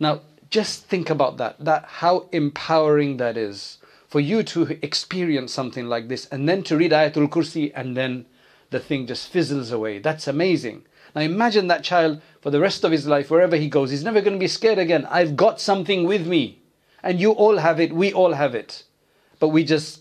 Now, 0.00 0.22
just 0.50 0.86
think 0.86 1.10
about 1.10 1.36
that, 1.36 1.62
that 1.64 1.84
how 1.84 2.28
empowering 2.32 3.18
that 3.18 3.36
is 3.36 3.78
for 4.08 4.20
you 4.20 4.42
to 4.42 4.78
experience 4.84 5.52
something 5.52 5.86
like 5.86 6.08
this 6.08 6.26
and 6.26 6.48
then 6.48 6.62
to 6.64 6.76
read 6.76 6.92
Ayatul 6.92 7.28
Kursi 7.28 7.70
and 7.74 7.96
then 7.96 8.26
the 8.70 8.80
thing 8.80 9.06
just 9.06 9.30
fizzles 9.30 9.70
away. 9.70 9.98
That's 9.98 10.26
amazing. 10.26 10.86
Now 11.14 11.20
imagine 11.20 11.68
that 11.68 11.84
child 11.84 12.20
for 12.40 12.50
the 12.50 12.60
rest 12.60 12.84
of 12.84 12.92
his 12.92 13.06
life, 13.06 13.30
wherever 13.30 13.56
he 13.56 13.68
goes, 13.68 13.90
he's 13.90 14.04
never 14.04 14.20
going 14.20 14.32
to 14.32 14.38
be 14.38 14.48
scared 14.48 14.78
again. 14.78 15.06
I've 15.10 15.36
got 15.36 15.60
something 15.60 16.04
with 16.06 16.26
me. 16.26 16.60
And 17.02 17.20
you 17.20 17.32
all 17.32 17.58
have 17.58 17.78
it, 17.78 17.92
we 17.92 18.12
all 18.12 18.32
have 18.32 18.54
it. 18.54 18.82
But 19.38 19.48
we 19.48 19.62
just 19.62 20.00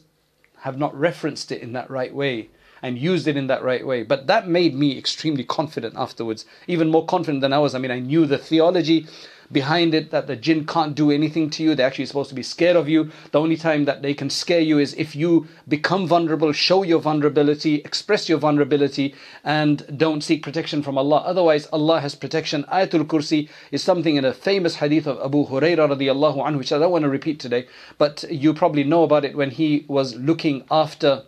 have 0.61 0.77
not 0.79 0.97
referenced 0.97 1.51
it 1.51 1.61
in 1.61 1.73
that 1.73 1.89
right 1.89 2.13
way. 2.13 2.49
and 2.81 2.97
used 2.97 3.27
it 3.27 3.37
in 3.37 3.47
that 3.47 3.63
right 3.63 3.85
way. 3.85 4.03
But 4.03 4.27
that 4.27 4.47
made 4.47 4.75
me 4.75 4.97
extremely 4.97 5.43
confident 5.43 5.95
afterwards, 5.97 6.45
even 6.67 6.89
more 6.89 7.05
confident 7.05 7.41
than 7.41 7.53
I 7.53 7.59
was. 7.59 7.75
I 7.75 7.79
mean, 7.79 7.91
I 7.91 7.99
knew 7.99 8.25
the 8.25 8.37
theology 8.37 9.07
behind 9.51 9.93
it 9.93 10.11
that 10.11 10.27
the 10.27 10.35
jinn 10.35 10.65
can't 10.65 10.95
do 10.95 11.11
anything 11.11 11.49
to 11.51 11.63
you. 11.63 11.75
They're 11.75 11.87
actually 11.87 12.05
supposed 12.05 12.29
to 12.29 12.35
be 12.35 12.43
scared 12.43 12.75
of 12.75 12.89
you. 12.89 13.11
The 13.31 13.39
only 13.39 13.57
time 13.57 13.85
that 13.85 14.01
they 14.01 14.13
can 14.13 14.29
scare 14.29 14.59
you 14.59 14.79
is 14.79 14.93
if 14.95 15.15
you 15.15 15.47
become 15.67 16.07
vulnerable, 16.07 16.51
show 16.51 16.83
your 16.83 16.99
vulnerability, 16.99 17.75
express 17.75 18.27
your 18.29 18.37
vulnerability, 18.37 19.15
and 19.43 19.85
don't 19.97 20.23
seek 20.23 20.43
protection 20.43 20.83
from 20.83 20.97
Allah. 20.97 21.23
Otherwise, 21.25 21.67
Allah 21.67 22.01
has 22.01 22.15
protection. 22.15 22.65
Ayatul 22.71 23.05
Kursi 23.05 23.49
is 23.71 23.83
something 23.83 24.15
in 24.15 24.25
a 24.25 24.33
famous 24.33 24.75
hadith 24.75 25.07
of 25.07 25.19
Abu 25.23 25.47
Hurairah 25.47 25.97
radiallahu 25.97 26.57
which 26.57 26.71
I 26.71 26.79
don't 26.79 26.91
want 26.91 27.03
to 27.03 27.09
repeat 27.09 27.39
today, 27.39 27.67
but 27.97 28.25
you 28.29 28.53
probably 28.53 28.83
know 28.83 29.03
about 29.03 29.25
it 29.25 29.35
when 29.35 29.51
he 29.51 29.85
was 29.87 30.15
looking 30.15 30.65
after 30.69 31.23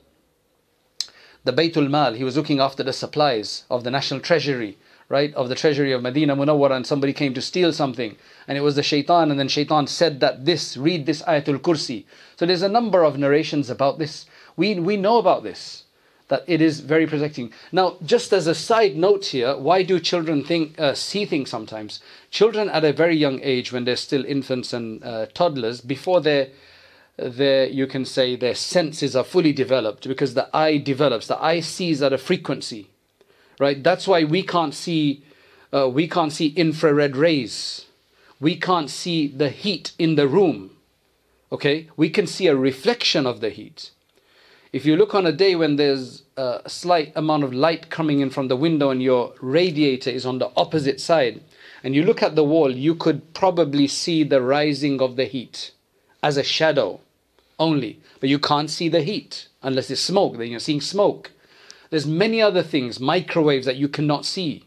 the 1.45 1.53
Baytul 1.53 1.89
Mal, 1.89 2.13
he 2.13 2.23
was 2.23 2.35
looking 2.35 2.59
after 2.59 2.83
the 2.83 2.93
supplies 2.93 3.63
of 3.69 3.83
the 3.83 3.91
national 3.91 4.19
treasury 4.19 4.77
right, 5.09 5.33
of 5.33 5.49
the 5.49 5.55
treasury 5.55 5.91
of 5.91 6.03
Medina 6.03 6.35
Munawwara 6.35 6.75
and 6.75 6.85
somebody 6.85 7.13
came 7.13 7.33
to 7.33 7.41
steal 7.41 7.73
something 7.73 8.15
and 8.47 8.57
it 8.57 8.61
was 8.61 8.75
the 8.75 8.83
shaitan 8.83 9.31
and 9.31 9.39
then 9.39 9.47
shaitan 9.47 9.87
said 9.87 10.19
that 10.19 10.45
this, 10.45 10.77
read 10.77 11.07
this 11.07 11.23
Ayatul 11.23 11.57
Kursi. 11.57 12.05
So 12.37 12.45
there's 12.45 12.61
a 12.61 12.69
number 12.69 13.03
of 13.03 13.17
narrations 13.17 13.71
about 13.71 13.97
this. 13.97 14.27
We, 14.55 14.79
we 14.79 14.97
know 14.97 15.17
about 15.17 15.43
this, 15.43 15.85
that 16.27 16.43
it 16.45 16.61
is 16.61 16.81
very 16.81 17.07
protecting. 17.07 17.51
Now, 17.71 17.97
just 18.05 18.31
as 18.31 18.45
a 18.45 18.53
side 18.53 18.95
note 18.95 19.25
here, 19.25 19.57
why 19.57 19.81
do 19.81 19.99
children 19.99 20.43
think, 20.43 20.79
uh, 20.79 20.93
see 20.93 21.25
things 21.25 21.49
sometimes? 21.49 22.01
Children 22.29 22.69
at 22.69 22.85
a 22.85 22.93
very 22.93 23.15
young 23.15 23.39
age, 23.41 23.73
when 23.73 23.85
they're 23.85 23.95
still 23.95 24.23
infants 24.25 24.73
and 24.73 25.03
uh, 25.03 25.25
toddlers, 25.33 25.81
before 25.81 26.21
they're 26.21 26.49
their 27.17 27.67
you 27.67 27.85
can 27.85 28.05
say 28.05 28.37
their 28.37 28.55
senses 28.55 29.13
are 29.13 29.25
fully 29.25 29.51
developed 29.51 30.07
because 30.07 30.35
the 30.35 30.55
eye 30.55 30.77
develops 30.77 31.27
the 31.27 31.43
eye 31.43 31.59
sees 31.59 32.01
at 32.01 32.13
a 32.13 32.17
frequency 32.17 32.87
right? 33.59 33.83
That's 33.83 34.07
why 34.07 34.23
we 34.23 34.41
can't 34.41 34.73
see 34.73 35.23
uh, 35.71 35.87
we 35.87 36.07
can't 36.07 36.33
see 36.33 36.47
infrared 36.47 37.15
rays. 37.15 37.85
We 38.39 38.55
can't 38.55 38.89
see 38.89 39.27
the 39.27 39.49
heat 39.49 39.91
in 39.99 40.15
the 40.15 40.27
room. 40.27 40.71
Okay, 41.51 41.89
we 41.95 42.09
can 42.09 42.25
see 42.25 42.47
a 42.47 42.55
reflection 42.55 43.25
of 43.25 43.41
the 43.41 43.49
heat. 43.49 43.91
If 44.71 44.85
you 44.85 44.95
look 44.95 45.15
on 45.15 45.25
a 45.25 45.31
day 45.31 45.55
when 45.55 45.77
there's 45.77 46.23
a 46.37 46.61
slight 46.67 47.11
amount 47.15 47.43
of 47.43 47.53
light 47.53 47.89
coming 47.89 48.19
in 48.19 48.29
from 48.29 48.47
the 48.47 48.55
window 48.55 48.91
and 48.91 49.01
your 49.01 49.33
radiator 49.41 50.11
is 50.11 50.27
on 50.27 50.37
the 50.37 50.51
opposite 50.55 51.01
side, 51.01 51.41
and 51.83 51.95
you 51.95 52.03
look 52.03 52.21
at 52.21 52.35
the 52.35 52.43
wall, 52.43 52.75
you 52.75 52.93
could 52.93 53.33
probably 53.33 53.87
see 53.87 54.23
the 54.23 54.41
rising 54.41 55.01
of 55.01 55.15
the 55.15 55.25
heat 55.25 55.71
as 56.21 56.37
a 56.37 56.43
shadow 56.43 56.99
only. 57.57 57.99
But 58.19 58.29
you 58.29 58.37
can't 58.37 58.69
see 58.69 58.89
the 58.89 59.01
heat 59.01 59.47
unless 59.63 59.89
it's 59.89 60.01
smoke, 60.01 60.37
then 60.37 60.51
you're 60.51 60.59
seeing 60.59 60.81
smoke. 60.81 61.31
There's 61.89 62.05
many 62.05 62.41
other 62.41 62.63
things, 62.63 62.99
microwaves 62.99 63.65
that 63.65 63.77
you 63.77 63.87
cannot 63.87 64.25
see. 64.25 64.65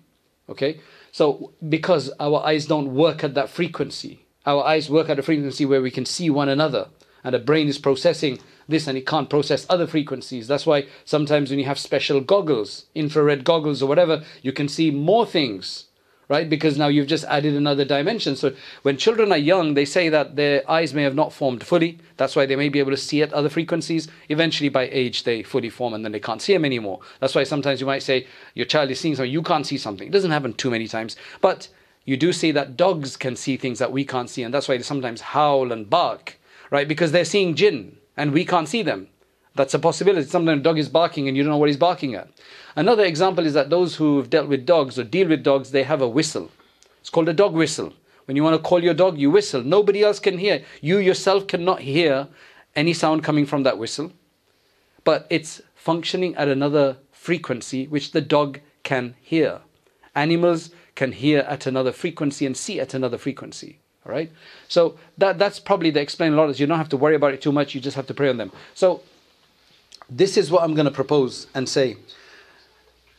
Okay? 0.48 0.80
So 1.12 1.52
because 1.68 2.10
our 2.18 2.44
eyes 2.44 2.66
don't 2.66 2.94
work 2.94 3.22
at 3.22 3.34
that 3.34 3.48
frequency, 3.48 4.26
our 4.44 4.64
eyes 4.64 4.90
work 4.90 5.08
at 5.08 5.18
a 5.18 5.22
frequency 5.22 5.64
where 5.64 5.82
we 5.82 5.90
can 5.90 6.04
see 6.04 6.30
one 6.30 6.48
another, 6.48 6.88
and 7.22 7.34
the 7.34 7.38
brain 7.38 7.68
is 7.68 7.78
processing 7.78 8.40
this 8.68 8.86
and 8.86 8.96
it 8.96 9.06
can't 9.06 9.30
process 9.30 9.66
other 9.68 9.86
frequencies. 9.86 10.48
That's 10.48 10.66
why 10.66 10.86
sometimes 11.04 11.50
when 11.50 11.58
you 11.58 11.64
have 11.66 11.78
special 11.78 12.20
goggles, 12.20 12.86
infrared 12.94 13.44
goggles 13.44 13.82
or 13.82 13.86
whatever, 13.86 14.24
you 14.40 14.52
can 14.52 14.68
see 14.68 14.90
more 14.90 15.26
things 15.26 15.86
right? 16.28 16.48
Because 16.48 16.78
now 16.78 16.88
you've 16.88 17.06
just 17.06 17.24
added 17.24 17.54
another 17.54 17.84
dimension. 17.84 18.36
So 18.36 18.54
when 18.82 18.96
children 18.96 19.32
are 19.32 19.38
young, 19.38 19.74
they 19.74 19.84
say 19.84 20.08
that 20.08 20.36
their 20.36 20.68
eyes 20.70 20.94
may 20.94 21.02
have 21.02 21.14
not 21.14 21.32
formed 21.32 21.64
fully. 21.64 21.98
That's 22.16 22.36
why 22.36 22.46
they 22.46 22.56
may 22.56 22.68
be 22.68 22.78
able 22.78 22.90
to 22.92 22.96
see 22.96 23.22
at 23.22 23.32
other 23.32 23.48
frequencies. 23.48 24.08
Eventually, 24.28 24.68
by 24.68 24.88
age, 24.90 25.24
they 25.24 25.42
fully 25.42 25.68
form 25.68 25.94
and 25.94 26.04
then 26.04 26.12
they 26.12 26.20
can't 26.20 26.40
see 26.40 26.52
them 26.52 26.64
anymore. 26.64 27.00
That's 27.20 27.34
why 27.34 27.44
sometimes 27.44 27.80
you 27.80 27.86
might 27.86 28.02
say 28.02 28.26
your 28.54 28.66
child 28.66 28.90
is 28.90 29.00
seeing 29.00 29.14
something, 29.14 29.32
you 29.32 29.42
can't 29.42 29.66
see 29.66 29.78
something. 29.78 30.08
It 30.08 30.12
doesn't 30.12 30.30
happen 30.30 30.54
too 30.54 30.70
many 30.70 30.88
times. 30.88 31.16
But 31.40 31.68
you 32.04 32.16
do 32.16 32.32
see 32.32 32.50
that 32.52 32.76
dogs 32.76 33.16
can 33.16 33.36
see 33.36 33.56
things 33.56 33.78
that 33.78 33.92
we 33.92 34.04
can't 34.04 34.28
see, 34.28 34.42
and 34.42 34.52
that's 34.52 34.68
why 34.68 34.76
they 34.76 34.82
sometimes 34.82 35.20
howl 35.20 35.70
and 35.70 35.88
bark, 35.88 36.38
right? 36.70 36.88
Because 36.88 37.12
they're 37.12 37.24
seeing 37.24 37.54
jinn 37.54 37.96
and 38.16 38.32
we 38.32 38.44
can't 38.44 38.68
see 38.68 38.82
them. 38.82 39.08
That's 39.54 39.74
a 39.74 39.78
possibility. 39.78 40.26
Sometimes 40.28 40.60
a 40.60 40.62
dog 40.62 40.78
is 40.78 40.88
barking 40.88 41.28
and 41.28 41.36
you 41.36 41.42
don't 41.42 41.52
know 41.52 41.58
what 41.58 41.68
he's 41.68 41.76
barking 41.76 42.14
at. 42.14 42.28
Another 42.74 43.04
example 43.04 43.44
is 43.44 43.52
that 43.54 43.70
those 43.70 43.96
who've 43.96 44.28
dealt 44.30 44.48
with 44.48 44.64
dogs 44.64 44.98
or 44.98 45.04
deal 45.04 45.28
with 45.28 45.42
dogs, 45.42 45.70
they 45.70 45.82
have 45.82 46.00
a 46.00 46.08
whistle. 46.08 46.50
It's 47.00 47.10
called 47.10 47.28
a 47.28 47.34
dog 47.34 47.52
whistle. 47.52 47.92
When 48.24 48.36
you 48.36 48.44
want 48.44 48.56
to 48.56 48.62
call 48.62 48.82
your 48.82 48.94
dog, 48.94 49.18
you 49.18 49.30
whistle. 49.30 49.62
Nobody 49.62 50.02
else 50.02 50.18
can 50.18 50.38
hear. 50.38 50.62
You 50.80 50.98
yourself 50.98 51.46
cannot 51.46 51.80
hear 51.80 52.28
any 52.74 52.94
sound 52.94 53.24
coming 53.24 53.44
from 53.44 53.64
that 53.64 53.78
whistle. 53.78 54.12
But 55.04 55.26
it's 55.28 55.60
functioning 55.74 56.34
at 56.36 56.48
another 56.48 56.96
frequency 57.10 57.86
which 57.86 58.12
the 58.12 58.20
dog 58.20 58.60
can 58.84 59.14
hear. 59.20 59.60
Animals 60.14 60.70
can 60.94 61.12
hear 61.12 61.40
at 61.40 61.66
another 61.66 61.92
frequency 61.92 62.46
and 62.46 62.56
see 62.56 62.80
at 62.80 62.94
another 62.94 63.18
frequency. 63.18 63.80
All 64.06 64.12
right? 64.12 64.30
So 64.68 64.96
that, 65.18 65.38
that's 65.38 65.58
probably 65.58 65.90
the 65.90 66.00
explain 66.00 66.32
a 66.32 66.36
lot 66.36 66.50
is 66.50 66.60
you 66.60 66.66
don't 66.66 66.78
have 66.78 66.88
to 66.90 66.96
worry 66.96 67.14
about 67.14 67.34
it 67.34 67.42
too 67.42 67.52
much, 67.52 67.74
you 67.74 67.80
just 67.80 67.96
have 67.96 68.06
to 68.06 68.14
pray 68.14 68.28
on 68.28 68.36
them. 68.36 68.52
So 68.74 69.02
this 70.11 70.37
is 70.37 70.51
what 70.51 70.63
I'm 70.63 70.73
going 70.73 70.85
to 70.85 70.91
propose 70.91 71.47
and 71.53 71.67
say. 71.67 71.97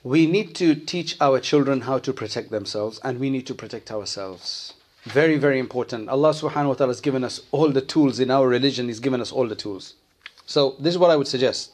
We 0.03 0.27
need 0.27 0.55
to 0.57 0.75
teach 0.75 1.17
our 1.21 1.41
children 1.41 1.83
how 1.83 1.99
to 1.99 2.13
protect 2.13 2.51
themselves 2.51 3.01
and 3.03 3.19
we 3.21 3.31
need 3.31 3.47
to 3.47 3.55
protect 3.55 3.91
ourselves. 3.91 4.75
Very, 5.05 5.37
very 5.39 5.59
important. 5.59 6.09
Allah 6.09 6.31
subhanahu 6.31 6.69
wa 6.69 6.75
ta'ala 6.75 6.91
has 6.91 7.01
given 7.01 7.25
us 7.25 7.41
all 7.51 7.71
the 7.71 7.81
tools 7.81 8.21
in 8.21 8.31
our 8.31 8.47
religion, 8.47 8.89
He's 8.89 9.01
given 9.01 9.21
us 9.21 9.33
all 9.33 9.47
the 9.47 9.55
tools. 9.55 9.95
So, 10.47 10.77
this 10.79 10.95
is 10.95 10.99
what 10.99 11.11
I 11.11 11.17
would 11.17 11.29
suggest 11.29 11.73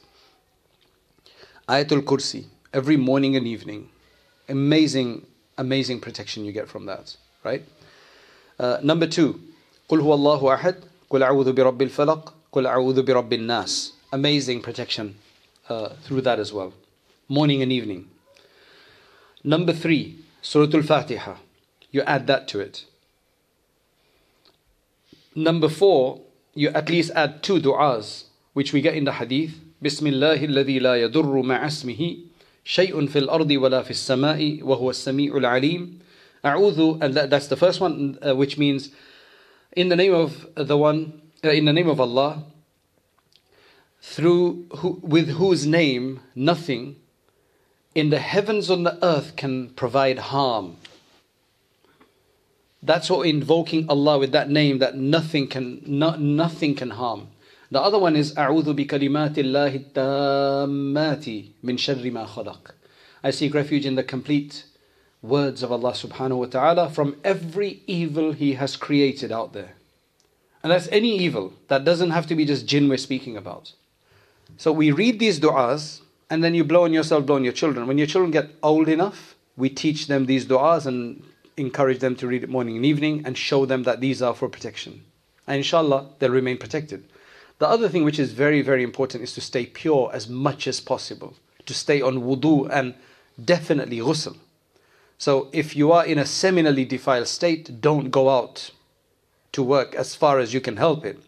Ayatul 1.68 2.02
Kursi, 2.02 2.46
every 2.72 2.96
morning 2.96 3.36
and 3.36 3.46
evening. 3.46 3.88
Amazing, 4.48 5.26
amazing 5.56 6.00
protection 6.00 6.44
you 6.44 6.52
get 6.52 6.68
from 6.68 6.86
that, 6.86 7.16
right? 7.44 7.62
Uh, 8.58 8.78
number 8.82 9.06
two, 9.06 9.40
قل 9.88 10.00
هو 10.00 10.14
الله 10.14 10.54
أحد 10.54 10.76
قل 11.10 11.22
أعوذ 11.22 11.52
برب 11.52 11.82
الفلق 11.82 12.34
قل 12.52 12.66
أعوذ 12.66 13.02
برب 13.02 13.32
الناس 13.32 13.92
amazing 14.11 14.61
protection 14.61 15.15
uh, 15.69 15.89
through 16.03 16.21
that 16.21 16.39
as 16.39 16.51
well, 16.51 16.73
morning 17.27 17.61
and 17.61 17.71
evening. 17.71 18.09
Number 19.43 19.73
three, 19.73 20.19
Surah 20.41 20.69
Al 20.73 20.83
Fatiha. 20.83 21.35
You 21.91 22.01
add 22.01 22.27
that 22.27 22.47
to 22.49 22.59
it. 22.59 22.85
Number 25.35 25.69
four, 25.69 26.21
you 26.53 26.69
at 26.69 26.89
least 26.89 27.11
add 27.15 27.41
two 27.41 27.59
du'as, 27.59 28.25
which 28.53 28.73
we 28.73 28.81
get 28.81 28.95
in 28.95 29.05
the 29.05 29.13
hadith. 29.13 29.59
Bismillah 29.81 30.37
alladhi 30.37 30.81
la 30.81 30.93
yadurru 30.93 31.43
ma'asmihi 31.43 32.25
shay'un 32.63 33.07
fil 33.07 33.27
ardhi 33.27 33.59
wa 33.59 33.69
la 33.69 33.83
fis 33.83 33.99
sama'i 33.99 34.61
wa 34.61 34.75
huwa 34.75 34.89
as-sami'ul 34.89 35.45
alim. 35.45 36.01
A'udhu, 36.43 37.01
and 37.01 37.13
that, 37.13 37.29
that's 37.29 37.47
the 37.47 37.55
first 37.55 37.79
one, 37.79 38.17
uh, 38.25 38.35
which 38.35 38.57
means, 38.57 38.89
in 39.75 39.89
the 39.89 39.95
name 39.95 40.13
of 40.13 40.47
the 40.55 40.77
one, 40.77 41.21
uh, 41.43 41.49
in 41.49 41.65
the 41.65 41.73
name 41.73 41.89
of 41.89 41.99
Allah, 41.99 42.43
through 44.00 44.66
who, 44.78 45.00
with 45.02 45.30
whose 45.30 45.66
name 45.66 46.20
nothing 46.34 46.96
in 47.94 48.10
the 48.10 48.18
heavens 48.18 48.70
or 48.70 48.76
the 48.76 48.98
earth 49.02 49.36
can 49.36 49.70
provide 49.70 50.18
harm. 50.18 50.76
That's 52.82 53.08
what 53.08 53.26
invoking 53.26 53.88
Allah 53.88 54.18
with 54.18 54.32
that 54.32 54.50
name 54.50 54.78
that 54.78 54.96
nothing 54.96 55.48
can 55.48 55.82
no, 55.86 56.16
nothing 56.16 56.74
can 56.74 56.90
harm. 56.90 57.28
The 57.70 57.80
other 57.80 57.98
one 57.98 58.14
is 58.14 58.34
أعوذ 58.34 58.74
بكلمات 58.74 59.38
الله 59.38 59.92
التامات 59.92 61.44
من 61.64 61.78
شر 61.78 62.10
ما 62.10 62.26
خلق. 62.26 62.72
I 63.22 63.30
seek 63.30 63.54
refuge 63.54 63.86
in 63.86 63.94
the 63.94 64.02
complete 64.02 64.64
words 65.22 65.62
of 65.62 65.72
Allah 65.72 65.92
subhanahu 65.92 66.36
wa 66.36 66.46
ta'ala 66.46 66.90
from 66.90 67.16
every 67.24 67.82
evil 67.86 68.32
He 68.32 68.54
has 68.54 68.76
created 68.76 69.32
out 69.32 69.54
there. 69.54 69.72
And 70.62 70.70
that's 70.70 70.88
any 70.88 71.18
evil. 71.18 71.54
That 71.68 71.84
doesn't 71.84 72.10
have 72.10 72.26
to 72.26 72.34
be 72.34 72.44
just 72.44 72.66
jinn 72.66 72.88
we're 72.88 72.98
speaking 72.98 73.36
about. 73.36 73.72
So 74.57 74.71
we 74.71 74.91
read 74.91 75.19
these 75.19 75.39
du'as 75.39 76.01
and 76.29 76.43
then 76.43 76.53
you 76.53 76.63
blow 76.63 76.83
on 76.83 76.93
yourself, 76.93 77.25
blow 77.25 77.35
on 77.35 77.43
your 77.43 77.53
children. 77.53 77.87
When 77.87 77.97
your 77.97 78.07
children 78.07 78.31
get 78.31 78.49
old 78.61 78.87
enough, 78.89 79.35
we 79.57 79.69
teach 79.69 80.07
them 80.07 80.25
these 80.25 80.45
du'as 80.45 80.85
and 80.85 81.23
encourage 81.57 81.99
them 81.99 82.15
to 82.17 82.27
read 82.27 82.43
it 82.43 82.49
morning 82.49 82.75
and 82.75 82.85
evening 82.85 83.23
and 83.25 83.37
show 83.37 83.65
them 83.65 83.83
that 83.83 83.99
these 83.99 84.21
are 84.21 84.33
for 84.33 84.47
protection. 84.47 85.03
And 85.47 85.57
inshallah, 85.57 86.09
they'll 86.19 86.31
remain 86.31 86.57
protected. 86.57 87.03
The 87.57 87.67
other 87.67 87.89
thing 87.89 88.05
which 88.05 88.19
is 88.19 88.31
very, 88.31 88.61
very 88.61 88.83
important 88.83 89.23
is 89.23 89.33
to 89.33 89.41
stay 89.41 89.65
pure 89.65 90.09
as 90.13 90.29
much 90.29 90.67
as 90.67 90.79
possible, 90.79 91.35
to 91.65 91.73
stay 91.73 92.01
on 92.01 92.21
wudu 92.21 92.69
and 92.71 92.95
definitely 93.43 93.97
ghusl. 93.97 94.37
So 95.17 95.49
if 95.51 95.75
you 95.75 95.91
are 95.91 96.05
in 96.05 96.17
a 96.17 96.23
seminally 96.23 96.87
defiled 96.87 97.27
state, 97.27 97.81
don't 97.81 98.09
go 98.09 98.29
out 98.29 98.71
to 99.51 99.61
work 99.61 99.93
as 99.95 100.15
far 100.15 100.39
as 100.39 100.53
you 100.53 100.61
can 100.61 100.77
help 100.77 101.05
it. 101.05 101.19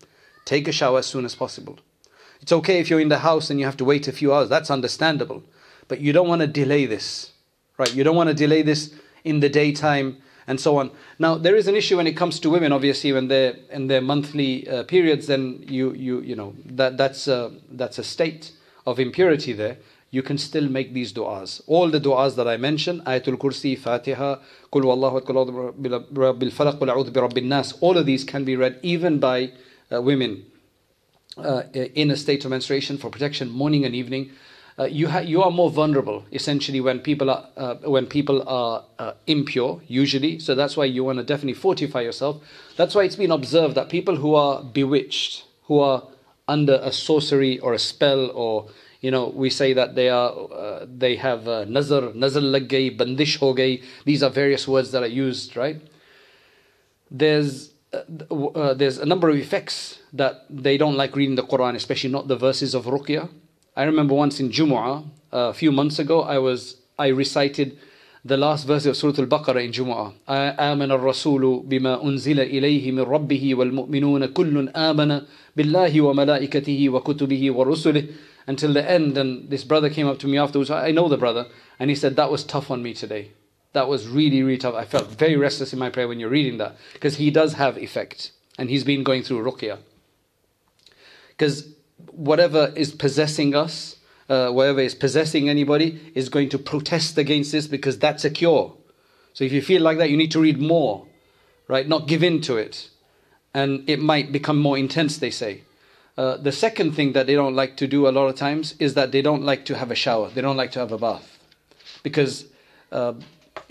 Take 0.45 0.69
a 0.69 0.71
shower 0.71 0.99
as 0.99 1.07
soon 1.07 1.25
as 1.25 1.35
possible. 1.35 1.79
It's 2.41 2.51
okay 2.51 2.79
if 2.79 2.89
you're 2.89 2.99
in 2.99 3.09
the 3.09 3.19
house 3.19 3.49
and 3.49 3.59
you 3.59 3.65
have 3.65 3.77
to 3.77 3.85
wait 3.85 4.07
a 4.07 4.11
few 4.11 4.33
hours, 4.33 4.49
that's 4.49 4.71
understandable. 4.71 5.43
But 5.87 6.01
you 6.01 6.13
don't 6.13 6.27
want 6.27 6.41
to 6.41 6.47
delay 6.47 6.85
this, 6.85 7.31
right? 7.77 7.93
You 7.93 8.03
don't 8.03 8.15
want 8.15 8.29
to 8.29 8.33
delay 8.33 8.61
this 8.61 8.93
in 9.23 9.39
the 9.39 9.49
daytime 9.49 10.17
and 10.47 10.59
so 10.59 10.77
on. 10.77 10.91
Now, 11.19 11.35
there 11.35 11.55
is 11.55 11.67
an 11.67 11.75
issue 11.75 11.97
when 11.97 12.07
it 12.07 12.17
comes 12.17 12.39
to 12.39 12.49
women, 12.49 12.71
obviously, 12.71 13.13
when 13.13 13.27
they're 13.27 13.55
in 13.69 13.87
their 13.87 14.01
monthly 14.01 14.67
uh, 14.67 14.83
periods, 14.83 15.27
then 15.27 15.63
you, 15.67 15.93
you, 15.93 16.21
you 16.21 16.35
know, 16.35 16.55
that, 16.65 16.97
that's, 16.97 17.27
a, 17.27 17.51
that's 17.69 17.99
a 17.99 18.03
state 18.03 18.51
of 18.87 18.99
impurity 18.99 19.53
there. 19.53 19.77
you 20.11 20.21
can 20.21 20.37
still 20.37 20.67
make 20.67 20.93
these 20.93 21.13
du'as. 21.13 21.61
All 21.67 21.89
the 21.89 21.99
du'as 21.99 22.35
that 22.35 22.47
I 22.47 22.57
mentioned, 22.57 23.01
Ayatul 23.05 23.37
Kursi, 23.37 23.77
Fatiha, 23.77 24.39
Qul 24.71 24.83
Huwallahu 24.83 25.21
Rabbil 25.23 26.51
Falaq, 26.51 26.79
Qul 26.79 26.93
A'udhu 26.93 27.13
bi 27.13 27.21
Rabbin 27.21 27.47
Nas, 27.47 27.73
all 27.79 27.97
of 27.97 28.05
these 28.05 28.25
can 28.25 28.43
be 28.43 28.57
read 28.57 28.77
even 28.83 29.19
by 29.19 29.51
uh, 29.91 30.01
women 30.01 30.45
uh, 31.37 31.63
in 31.73 32.11
a 32.11 32.17
state 32.17 32.43
of 32.45 32.51
menstruation 32.51 32.97
for 32.97 33.09
protection 33.09 33.49
morning 33.49 33.85
and 33.85 33.95
evening. 33.95 34.31
Uh, 34.79 34.85
you, 34.85 35.09
ha- 35.09 35.19
you 35.19 35.43
are 35.43 35.51
more 35.51 35.69
vulnerable 35.69 36.25
essentially 36.31 36.79
when 36.79 36.99
people 36.99 37.29
are 37.29 37.45
uh, 37.57 37.75
when 37.83 38.07
people 38.07 38.47
are 38.47 38.83
uh, 38.99 39.11
impure 39.27 39.81
usually 39.87 40.39
so 40.39 40.55
that's 40.55 40.77
why 40.77 40.85
you 40.85 41.03
want 41.03 41.17
to 41.17 41.23
definitely 41.23 41.53
fortify 41.53 41.99
yourself 41.99 42.41
that's 42.77 42.95
why 42.95 43.03
it's 43.03 43.17
been 43.17 43.31
observed 43.31 43.75
that 43.75 43.89
people 43.89 44.15
who 44.15 44.33
are 44.33 44.63
bewitched 44.63 45.43
who 45.63 45.79
are 45.79 46.03
under 46.47 46.79
a 46.81 46.91
sorcery 46.91 47.59
or 47.59 47.73
a 47.73 47.79
spell 47.79 48.31
or 48.31 48.69
you 49.01 49.11
know 49.11 49.27
we 49.27 49.49
say 49.49 49.73
that 49.73 49.93
they 49.93 50.07
are 50.09 50.31
uh, 50.31 50.85
they 50.87 51.17
have 51.17 51.45
nazar 51.67 52.13
nazar 52.13 52.41
lag 52.41 52.69
bandish 52.97 53.37
ho 53.39 53.53
gayi 53.53 53.83
these 54.05 54.23
are 54.23 54.29
various 54.29 54.67
words 54.67 54.91
that 54.91 55.03
are 55.03 55.15
used 55.27 55.57
right 55.57 55.81
there's 57.11 57.71
uh, 57.92 58.34
uh, 58.34 58.74
there's 58.74 58.98
a 58.98 59.06
number 59.06 59.28
of 59.28 59.36
effects 59.36 59.98
that 60.12 60.44
they 60.50 60.76
don't 60.76 60.96
like 60.96 61.14
reading 61.16 61.36
the 61.36 61.42
Quran, 61.42 61.74
especially 61.74 62.10
not 62.10 62.28
the 62.28 62.36
verses 62.36 62.74
of 62.74 62.84
Ruqya. 62.84 63.28
I 63.76 63.84
remember 63.84 64.14
once 64.14 64.40
in 64.40 64.50
Jumu'ah, 64.50 65.04
a 65.32 65.52
few 65.54 65.70
months 65.72 65.98
ago, 65.98 66.22
I 66.22 66.38
was 66.38 66.76
I 66.98 67.08
recited 67.08 67.78
the 68.24 68.36
last 68.36 68.66
verse 68.66 68.86
of 68.86 68.96
Surah 68.96 69.18
Al-Baqarah 69.18 69.64
in 69.64 69.72
Jumu'ah. 69.72 70.12
آمن 70.28 70.90
الرسول 70.92 71.64
بما 71.68 72.02
أنزل 72.02 72.40
إليه 72.40 72.92
من 72.92 73.02
ربه 73.02 73.54
والمؤمنون 73.54 74.26
كل 74.26 74.68
آمن 74.68 75.22
بالله 75.56 76.00
وملائكته 76.00 76.88
وكتبه 76.88 77.50
ورسله 77.50 78.08
until 78.48 78.72
the 78.72 78.90
end 78.90 79.18
and 79.18 79.50
this 79.50 79.64
brother 79.64 79.90
came 79.90 80.06
up 80.06 80.18
to 80.18 80.26
me 80.26 80.38
afterwards 80.38 80.70
I 80.70 80.90
know 80.90 81.08
the 81.08 81.16
brother 81.16 81.46
and 81.78 81.90
he 81.90 81.96
said 81.96 82.16
that 82.16 82.30
was 82.30 82.44
tough 82.44 82.70
on 82.70 82.82
me 82.82 82.94
today 82.94 83.30
that 83.73 83.87
was 83.87 84.07
really, 84.07 84.43
really 84.43 84.57
tough. 84.57 84.75
I 84.75 84.85
felt 84.85 85.07
very 85.07 85.37
restless 85.37 85.73
in 85.73 85.79
my 85.79 85.89
prayer 85.89 86.07
when 86.07 86.19
you're 86.19 86.29
reading 86.29 86.57
that 86.57 86.75
because 86.93 87.17
he 87.17 87.31
does 87.31 87.53
have 87.53 87.77
effect 87.77 88.31
and 88.57 88.69
he's 88.69 88.83
been 88.83 89.03
going 89.03 89.23
through 89.23 89.43
ruqya. 89.43 89.79
Because 91.29 91.73
whatever 92.11 92.73
is 92.75 92.91
possessing 92.91 93.55
us, 93.55 93.97
uh, 94.29 94.49
whatever 94.51 94.81
is 94.81 94.93
possessing 94.95 95.49
anybody, 95.49 96.11
is 96.13 96.29
going 96.29 96.49
to 96.49 96.57
protest 96.57 97.17
against 97.17 97.51
this 97.51 97.67
because 97.67 97.97
that's 97.97 98.25
a 98.25 98.29
cure. 98.29 98.75
So 99.33 99.45
if 99.45 99.51
you 99.53 99.61
feel 99.61 99.81
like 99.81 99.97
that, 99.97 100.09
you 100.09 100.17
need 100.17 100.31
to 100.31 100.41
read 100.41 100.59
more, 100.59 101.07
right? 101.67 101.87
Not 101.87 102.07
give 102.07 102.23
in 102.23 102.41
to 102.41 102.57
it. 102.57 102.89
And 103.53 103.89
it 103.89 104.01
might 104.01 104.31
become 104.31 104.57
more 104.57 104.77
intense, 104.77 105.17
they 105.17 105.31
say. 105.31 105.61
Uh, 106.17 106.37
the 106.37 106.51
second 106.51 106.91
thing 106.91 107.13
that 107.13 107.27
they 107.27 107.35
don't 107.35 107.55
like 107.55 107.77
to 107.77 107.87
do 107.87 108.07
a 108.07 108.11
lot 108.11 108.27
of 108.27 108.35
times 108.35 108.75
is 108.79 108.93
that 108.95 109.11
they 109.11 109.21
don't 109.21 109.43
like 109.43 109.65
to 109.65 109.77
have 109.77 109.91
a 109.91 109.95
shower. 109.95 110.29
They 110.29 110.41
don't 110.41 110.57
like 110.57 110.71
to 110.73 110.79
have 110.79 110.91
a 110.91 110.97
bath. 110.97 111.39
Because 112.03 112.45
uh, 112.91 113.13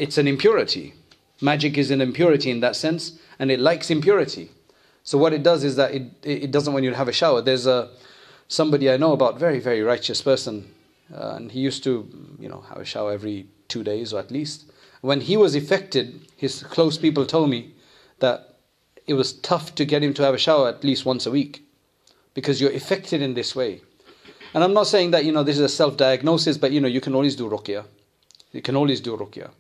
it's 0.01 0.17
an 0.17 0.27
impurity. 0.27 0.95
Magic 1.43 1.77
is 1.77 1.91
an 1.91 2.01
impurity 2.01 2.51
in 2.51 2.61
that 2.61 2.75
sense, 2.75 3.19
and 3.39 3.51
it 3.51 3.61
likes 3.61 3.91
impurity. 3.91 4.51
So 5.05 5.19
what 5.19 5.33
it 5.33 5.43
does 5.43 5.63
is 5.63 5.77
that 5.77 5.93
it, 5.95 6.05
it 6.23 6.51
doesn't 6.51 6.73
want 6.73 6.85
you 6.85 6.95
have 6.95 7.09
a 7.09 7.13
shower. 7.13 7.43
There's 7.43 7.67
a 7.67 7.91
somebody 8.49 8.91
I 8.91 8.97
know 8.97 9.13
about, 9.13 9.39
very 9.39 9.61
very 9.61 9.83
righteous 9.83 10.23
person, 10.23 10.73
uh, 11.15 11.35
and 11.37 11.53
he 11.53 11.61
used 11.61 11.85
to 11.85 12.09
you 12.39 12.49
know 12.49 12.63
have 12.71 12.79
a 12.79 12.85
shower 12.85 13.13
every 13.13 13.47
two 13.69 13.85
days 13.85 14.13
or 14.13 14.21
at 14.21 14.31
least. 14.31 14.65
When 15.03 15.21
he 15.21 15.37
was 15.37 15.55
affected, 15.55 16.21
his 16.37 16.63
close 16.63 16.97
people 16.99 17.27
told 17.27 17.51
me 17.51 17.75
that 18.21 18.57
it 19.07 19.15
was 19.15 19.35
tough 19.35 19.75
to 19.77 19.85
get 19.85 20.03
him 20.03 20.15
to 20.15 20.23
have 20.23 20.35
a 20.35 20.39
shower 20.39 20.69
at 20.69 20.85
least 20.85 21.05
once 21.05 21.27
a 21.27 21.31
week 21.31 21.63
because 22.35 22.61
you're 22.61 22.73
affected 22.73 23.21
in 23.23 23.35
this 23.35 23.55
way. 23.55 23.81
And 24.55 24.65
I'm 24.65 24.75
not 24.75 24.87
saying 24.87 25.11
that 25.13 25.25
you 25.27 25.33
know 25.33 25.43
this 25.43 25.57
is 25.57 25.63
a 25.73 25.77
self-diagnosis, 25.83 26.57
but 26.59 26.73
you 26.73 26.81
know 26.81 26.89
you 26.89 27.03
can 27.03 27.15
always 27.15 27.37
do 27.37 27.51
ruqya. 27.51 27.85
You 28.53 28.63
can 28.63 28.77
always 28.77 29.01
do 29.01 29.17
ruqya. 29.17 29.51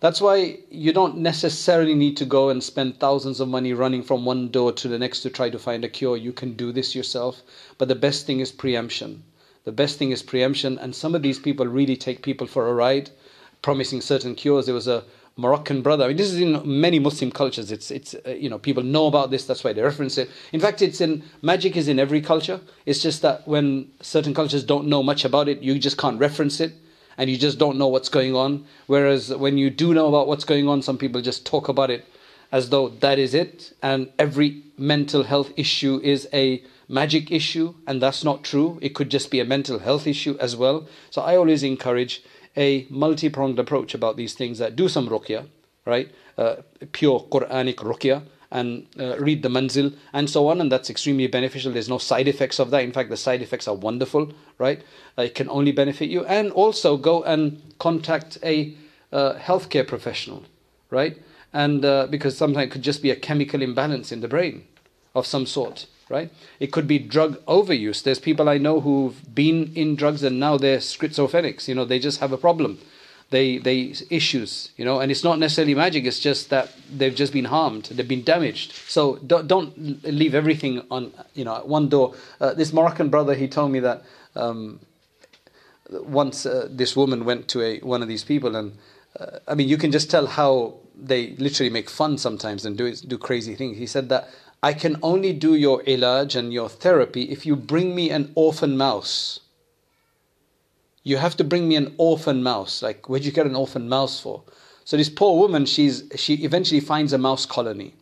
That's 0.00 0.20
why 0.20 0.58
you 0.70 0.92
don't 0.92 1.18
necessarily 1.18 1.94
need 1.94 2.16
to 2.18 2.24
go 2.24 2.50
and 2.50 2.62
spend 2.62 3.00
thousands 3.00 3.40
of 3.40 3.48
money 3.48 3.72
running 3.72 4.04
from 4.04 4.24
one 4.24 4.48
door 4.48 4.72
to 4.72 4.86
the 4.86 4.98
next 4.98 5.22
to 5.22 5.30
try 5.30 5.50
to 5.50 5.58
find 5.58 5.84
a 5.84 5.88
cure. 5.88 6.16
You 6.16 6.32
can 6.32 6.54
do 6.54 6.70
this 6.70 6.94
yourself. 6.94 7.42
But 7.78 7.88
the 7.88 7.96
best 7.96 8.24
thing 8.24 8.38
is 8.38 8.52
preemption. 8.52 9.24
The 9.64 9.72
best 9.72 9.98
thing 9.98 10.12
is 10.12 10.22
preemption. 10.22 10.78
And 10.78 10.94
some 10.94 11.16
of 11.16 11.22
these 11.22 11.40
people 11.40 11.66
really 11.66 11.96
take 11.96 12.22
people 12.22 12.46
for 12.46 12.68
a 12.68 12.74
ride, 12.74 13.10
promising 13.60 14.00
certain 14.00 14.36
cures. 14.36 14.66
There 14.66 14.74
was 14.74 14.86
a 14.86 15.02
Moroccan 15.36 15.82
brother. 15.82 16.04
I 16.04 16.08
mean, 16.08 16.16
this 16.16 16.30
is 16.30 16.40
in 16.40 16.62
many 16.64 17.00
Muslim 17.00 17.32
cultures. 17.32 17.72
It's, 17.72 17.90
it's 17.90 18.14
uh, 18.24 18.30
you 18.30 18.48
know, 18.48 18.58
people 18.58 18.84
know 18.84 19.08
about 19.08 19.32
this. 19.32 19.46
That's 19.46 19.64
why 19.64 19.72
they 19.72 19.82
reference 19.82 20.16
it. 20.16 20.30
In 20.52 20.60
fact, 20.60 20.80
it's 20.80 21.00
in 21.00 21.24
magic 21.42 21.76
is 21.76 21.88
in 21.88 21.98
every 21.98 22.20
culture. 22.20 22.60
It's 22.86 23.02
just 23.02 23.22
that 23.22 23.48
when 23.48 23.90
certain 24.00 24.32
cultures 24.32 24.62
don't 24.62 24.86
know 24.86 25.02
much 25.02 25.24
about 25.24 25.48
it, 25.48 25.60
you 25.60 25.76
just 25.80 25.98
can't 25.98 26.20
reference 26.20 26.60
it 26.60 26.72
and 27.18 27.28
you 27.28 27.36
just 27.36 27.58
don't 27.58 27.76
know 27.76 27.88
what's 27.88 28.08
going 28.08 28.34
on. 28.34 28.64
Whereas 28.86 29.34
when 29.34 29.58
you 29.58 29.68
do 29.68 29.92
know 29.92 30.06
about 30.08 30.28
what's 30.28 30.44
going 30.44 30.68
on, 30.68 30.80
some 30.80 30.96
people 30.96 31.20
just 31.20 31.44
talk 31.44 31.68
about 31.68 31.90
it 31.90 32.06
as 32.50 32.70
though 32.70 32.88
that 32.88 33.18
is 33.18 33.34
it, 33.34 33.74
and 33.82 34.10
every 34.18 34.62
mental 34.78 35.24
health 35.24 35.52
issue 35.56 36.00
is 36.02 36.26
a 36.32 36.62
magic 36.88 37.30
issue, 37.30 37.74
and 37.86 38.00
that's 38.00 38.24
not 38.24 38.42
true. 38.42 38.78
It 38.80 38.94
could 38.94 39.10
just 39.10 39.30
be 39.30 39.40
a 39.40 39.44
mental 39.44 39.80
health 39.80 40.06
issue 40.06 40.38
as 40.40 40.56
well. 40.56 40.88
So 41.10 41.20
I 41.20 41.36
always 41.36 41.62
encourage 41.62 42.22
a 42.56 42.86
multi 42.88 43.28
pronged 43.28 43.58
approach 43.58 43.92
about 43.94 44.16
these 44.16 44.32
things 44.32 44.58
that 44.58 44.76
do 44.76 44.88
some 44.88 45.08
ruqya, 45.08 45.48
right? 45.84 46.10
Uh, 46.38 46.56
pure 46.92 47.20
Quranic 47.30 47.76
ruqya 47.76 48.22
and 48.50 48.86
uh, 48.98 49.18
read 49.18 49.42
the 49.42 49.48
manzil 49.48 49.94
and 50.12 50.28
so 50.30 50.48
on 50.48 50.60
and 50.60 50.72
that's 50.72 50.90
extremely 50.90 51.26
beneficial. 51.26 51.72
There's 51.72 51.88
no 51.88 51.98
side 51.98 52.28
effects 52.28 52.58
of 52.58 52.70
that. 52.70 52.82
In 52.82 52.92
fact 52.92 53.10
the 53.10 53.16
side 53.16 53.42
effects 53.42 53.68
are 53.68 53.74
wonderful 53.74 54.32
right? 54.58 54.82
Uh, 55.16 55.22
it 55.22 55.34
can 55.34 55.48
only 55.50 55.72
benefit 55.72 56.08
you. 56.08 56.24
And 56.24 56.50
also 56.52 56.96
go 56.96 57.22
and 57.22 57.62
contact 57.78 58.38
a 58.42 58.74
uh, 59.12 59.34
healthcare 59.34 59.86
professional 59.86 60.44
right? 60.90 61.18
And 61.52 61.84
uh, 61.84 62.06
because 62.06 62.36
sometimes 62.36 62.66
it 62.66 62.70
could 62.70 62.82
just 62.82 63.02
be 63.02 63.10
a 63.10 63.16
chemical 63.16 63.62
imbalance 63.62 64.12
in 64.12 64.20
the 64.20 64.28
brain 64.28 64.64
of 65.14 65.26
some 65.26 65.46
sort 65.46 65.86
right? 66.10 66.32
It 66.58 66.72
could 66.72 66.88
be 66.88 66.98
drug 66.98 67.44
overuse. 67.44 68.02
There's 68.02 68.18
people 68.18 68.48
i 68.48 68.56
know 68.56 68.80
who've 68.80 69.34
been 69.34 69.72
in 69.74 69.94
drugs 69.94 70.22
and 70.22 70.40
now 70.40 70.56
they're 70.56 70.78
schizophrenics. 70.78 71.68
You 71.68 71.74
know 71.74 71.84
they 71.84 71.98
just 71.98 72.20
have 72.20 72.32
a 72.32 72.38
problem 72.38 72.78
they 73.30 73.58
they 73.58 73.94
issues 74.10 74.70
you 74.76 74.84
know 74.84 75.00
and 75.00 75.10
it's 75.12 75.22
not 75.22 75.38
necessarily 75.38 75.74
magic 75.74 76.04
it's 76.04 76.18
just 76.18 76.48
that 76.50 76.72
they've 76.90 77.14
just 77.14 77.32
been 77.32 77.44
harmed 77.46 77.84
they've 77.92 78.08
been 78.08 78.24
damaged. 78.24 78.72
So 78.72 79.16
don't, 79.16 79.46
don't 79.46 80.02
leave 80.04 80.34
everything 80.34 80.82
on 80.90 81.12
you 81.34 81.44
know 81.44 81.56
at 81.56 81.68
one 81.68 81.88
door. 81.88 82.14
Uh, 82.40 82.54
this 82.54 82.72
moroccan 82.72 83.08
brother 83.08 83.34
he 83.34 83.48
told 83.48 83.70
me 83.70 83.80
that 83.80 84.02
um, 84.34 84.80
once 85.90 86.46
uh, 86.46 86.68
this 86.70 86.96
woman 86.96 87.24
went 87.24 87.48
to 87.48 87.62
a 87.62 87.78
one 87.80 88.02
of 88.02 88.08
these 88.08 88.24
people 88.24 88.56
and 88.56 88.76
uh, 89.18 89.38
i 89.46 89.54
mean 89.54 89.68
you 89.68 89.76
can 89.76 89.90
just 89.90 90.10
tell 90.10 90.26
how 90.26 90.74
they 90.96 91.30
literally 91.36 91.70
make 91.70 91.88
fun 91.88 92.18
sometimes 92.18 92.64
and 92.64 92.76
do 92.76 92.92
do 92.94 93.16
crazy 93.16 93.54
things 93.54 93.78
he 93.78 93.86
said 93.86 94.08
that 94.08 94.28
i 94.62 94.72
can 94.72 94.96
only 95.02 95.32
do 95.32 95.54
your 95.54 95.82
ilaj 95.84 96.36
and 96.36 96.52
your 96.52 96.68
therapy 96.68 97.24
if 97.24 97.46
you 97.46 97.56
bring 97.56 97.94
me 97.94 98.10
an 98.10 98.30
orphan 98.34 98.76
mouse 98.76 99.40
you 101.08 101.16
have 101.16 101.36
to 101.38 101.44
bring 101.44 101.66
me 101.66 101.76
an 101.76 101.94
orphan 101.96 102.42
mouse. 102.42 102.82
Like, 102.82 103.08
where'd 103.08 103.24
you 103.24 103.32
get 103.32 103.46
an 103.46 103.56
orphan 103.56 103.88
mouse 103.88 104.20
for? 104.20 104.42
So 104.84 104.96
this 104.96 105.08
poor 105.08 105.38
woman, 105.38 105.64
she's 105.64 106.04
she 106.16 106.34
eventually 106.44 106.80
finds 106.80 107.12
a 107.12 107.18
mouse 107.18 107.46
colony, 107.46 107.94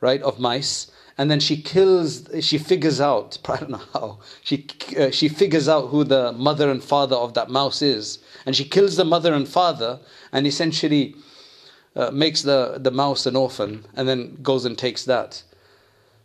right, 0.00 0.22
of 0.22 0.38
mice, 0.38 0.90
and 1.18 1.30
then 1.30 1.40
she 1.40 1.60
kills. 1.60 2.28
She 2.40 2.58
figures 2.58 3.00
out. 3.00 3.38
I 3.48 3.56
don't 3.58 3.70
know 3.70 3.82
how. 3.92 4.18
She 4.42 4.66
uh, 4.98 5.10
she 5.10 5.28
figures 5.28 5.68
out 5.68 5.88
who 5.88 6.04
the 6.04 6.32
mother 6.32 6.70
and 6.70 6.82
father 6.82 7.16
of 7.16 7.34
that 7.34 7.50
mouse 7.50 7.82
is, 7.82 8.18
and 8.46 8.56
she 8.56 8.64
kills 8.64 8.96
the 8.96 9.04
mother 9.04 9.34
and 9.34 9.46
father, 9.46 10.00
and 10.32 10.46
essentially 10.46 11.14
uh, 11.94 12.10
makes 12.10 12.42
the 12.42 12.78
the 12.78 12.90
mouse 12.90 13.26
an 13.26 13.36
orphan, 13.36 13.84
and 13.94 14.08
then 14.08 14.38
goes 14.42 14.64
and 14.64 14.78
takes 14.78 15.04
that. 15.04 15.42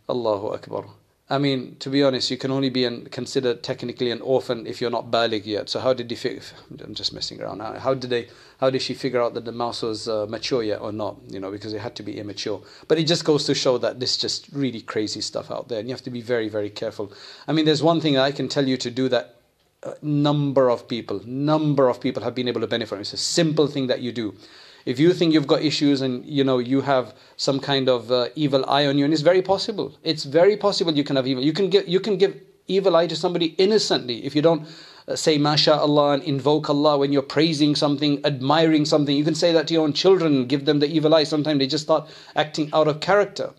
Allahu 0.08 0.48
Akbar. 0.48 0.84
I 1.30 1.38
mean, 1.38 1.76
to 1.78 1.88
be 1.88 2.02
honest, 2.02 2.30
you 2.30 2.36
can 2.36 2.50
only 2.50 2.68
be 2.68 2.84
an, 2.84 3.06
considered 3.06 3.62
technically 3.62 4.10
an 4.10 4.20
orphan 4.20 4.66
if 4.66 4.80
you're 4.80 4.90
not 4.90 5.10
balig 5.10 5.46
yet. 5.46 5.70
So 5.70 5.80
how 5.80 5.92
did 5.94 6.10
he 6.10 6.16
figure? 6.16 6.42
I'm 6.84 6.94
just 6.94 7.12
messing 7.12 7.40
around. 7.40 7.60
How, 7.60 7.78
how 7.78 7.94
did 7.94 8.10
they? 8.10 8.28
How 8.58 8.70
did 8.70 8.82
she 8.82 8.94
figure 8.94 9.20
out 9.22 9.34
that 9.34 9.44
the 9.44 9.52
mouse 9.52 9.82
was 9.82 10.08
uh, 10.08 10.26
mature 10.28 10.62
yet 10.62 10.80
or 10.80 10.92
not? 10.92 11.16
You 11.28 11.40
know, 11.40 11.50
because 11.50 11.72
it 11.72 11.80
had 11.80 11.94
to 11.96 12.02
be 12.02 12.18
immature. 12.18 12.60
But 12.86 12.98
it 12.98 13.04
just 13.04 13.24
goes 13.24 13.44
to 13.46 13.54
show 13.54 13.78
that 13.78 13.98
this 13.98 14.16
just 14.16 14.48
really 14.52 14.82
crazy 14.82 15.20
stuff 15.20 15.50
out 15.50 15.68
there, 15.68 15.78
and 15.78 15.88
you 15.88 15.94
have 15.94 16.04
to 16.04 16.10
be 16.10 16.20
very, 16.20 16.48
very 16.48 16.70
careful. 16.70 17.12
I 17.48 17.52
mean, 17.52 17.64
there's 17.64 17.82
one 17.82 18.00
thing 18.00 18.18
I 18.18 18.30
can 18.32 18.48
tell 18.48 18.68
you 18.68 18.76
to 18.76 18.90
do 18.90 19.08
that 19.08 19.36
a 19.84 19.94
number 20.02 20.70
of 20.70 20.86
people, 20.86 21.20
number 21.24 21.88
of 21.88 22.00
people 22.00 22.22
have 22.22 22.34
been 22.34 22.48
able 22.48 22.60
to 22.60 22.66
benefit. 22.66 23.00
It's 23.00 23.12
a 23.12 23.16
simple 23.16 23.66
thing 23.66 23.88
that 23.88 24.00
you 24.00 24.12
do 24.12 24.34
if 24.84 24.98
you 24.98 25.12
think 25.12 25.32
you've 25.32 25.46
got 25.46 25.62
issues 25.62 26.00
and 26.00 26.24
you 26.24 26.44
know 26.44 26.58
you 26.58 26.80
have 26.80 27.14
some 27.36 27.60
kind 27.60 27.88
of 27.88 28.10
uh, 28.10 28.28
evil 28.34 28.64
eye 28.68 28.86
on 28.86 28.98
you 28.98 29.04
and 29.04 29.12
it's 29.12 29.22
very 29.22 29.42
possible. 29.42 29.96
It's 30.02 30.24
very 30.24 30.56
possible 30.56 30.92
you 30.92 31.04
can 31.04 31.16
have 31.16 31.26
evil. 31.26 31.42
You 31.42 31.52
can 31.52 31.70
give 31.70 31.88
you 31.88 32.00
can 32.00 32.16
give 32.16 32.40
evil 32.66 32.96
eye 32.96 33.06
to 33.06 33.16
somebody 33.16 33.46
innocently 33.58 34.24
if 34.24 34.34
you 34.34 34.42
don't 34.42 34.66
uh, 35.08 35.16
say 35.16 35.36
mashallah 35.36 36.12
and 36.12 36.22
invoke 36.22 36.70
allah 36.70 36.96
when 36.96 37.12
you're 37.12 37.22
praising 37.22 37.74
something 37.76 38.24
admiring 38.24 38.84
something. 38.84 39.16
You 39.16 39.24
can 39.24 39.34
say 39.34 39.52
that 39.52 39.68
to 39.68 39.74
your 39.74 39.84
own 39.84 39.92
children 39.92 40.46
give 40.46 40.64
them 40.64 40.80
the 40.80 40.88
evil 40.88 41.14
eye. 41.14 41.24
Sometimes 41.24 41.58
they 41.58 41.66
just 41.66 41.84
start 41.84 42.08
acting 42.36 42.70
out 42.72 42.88
of 42.88 43.00
character. 43.00 43.52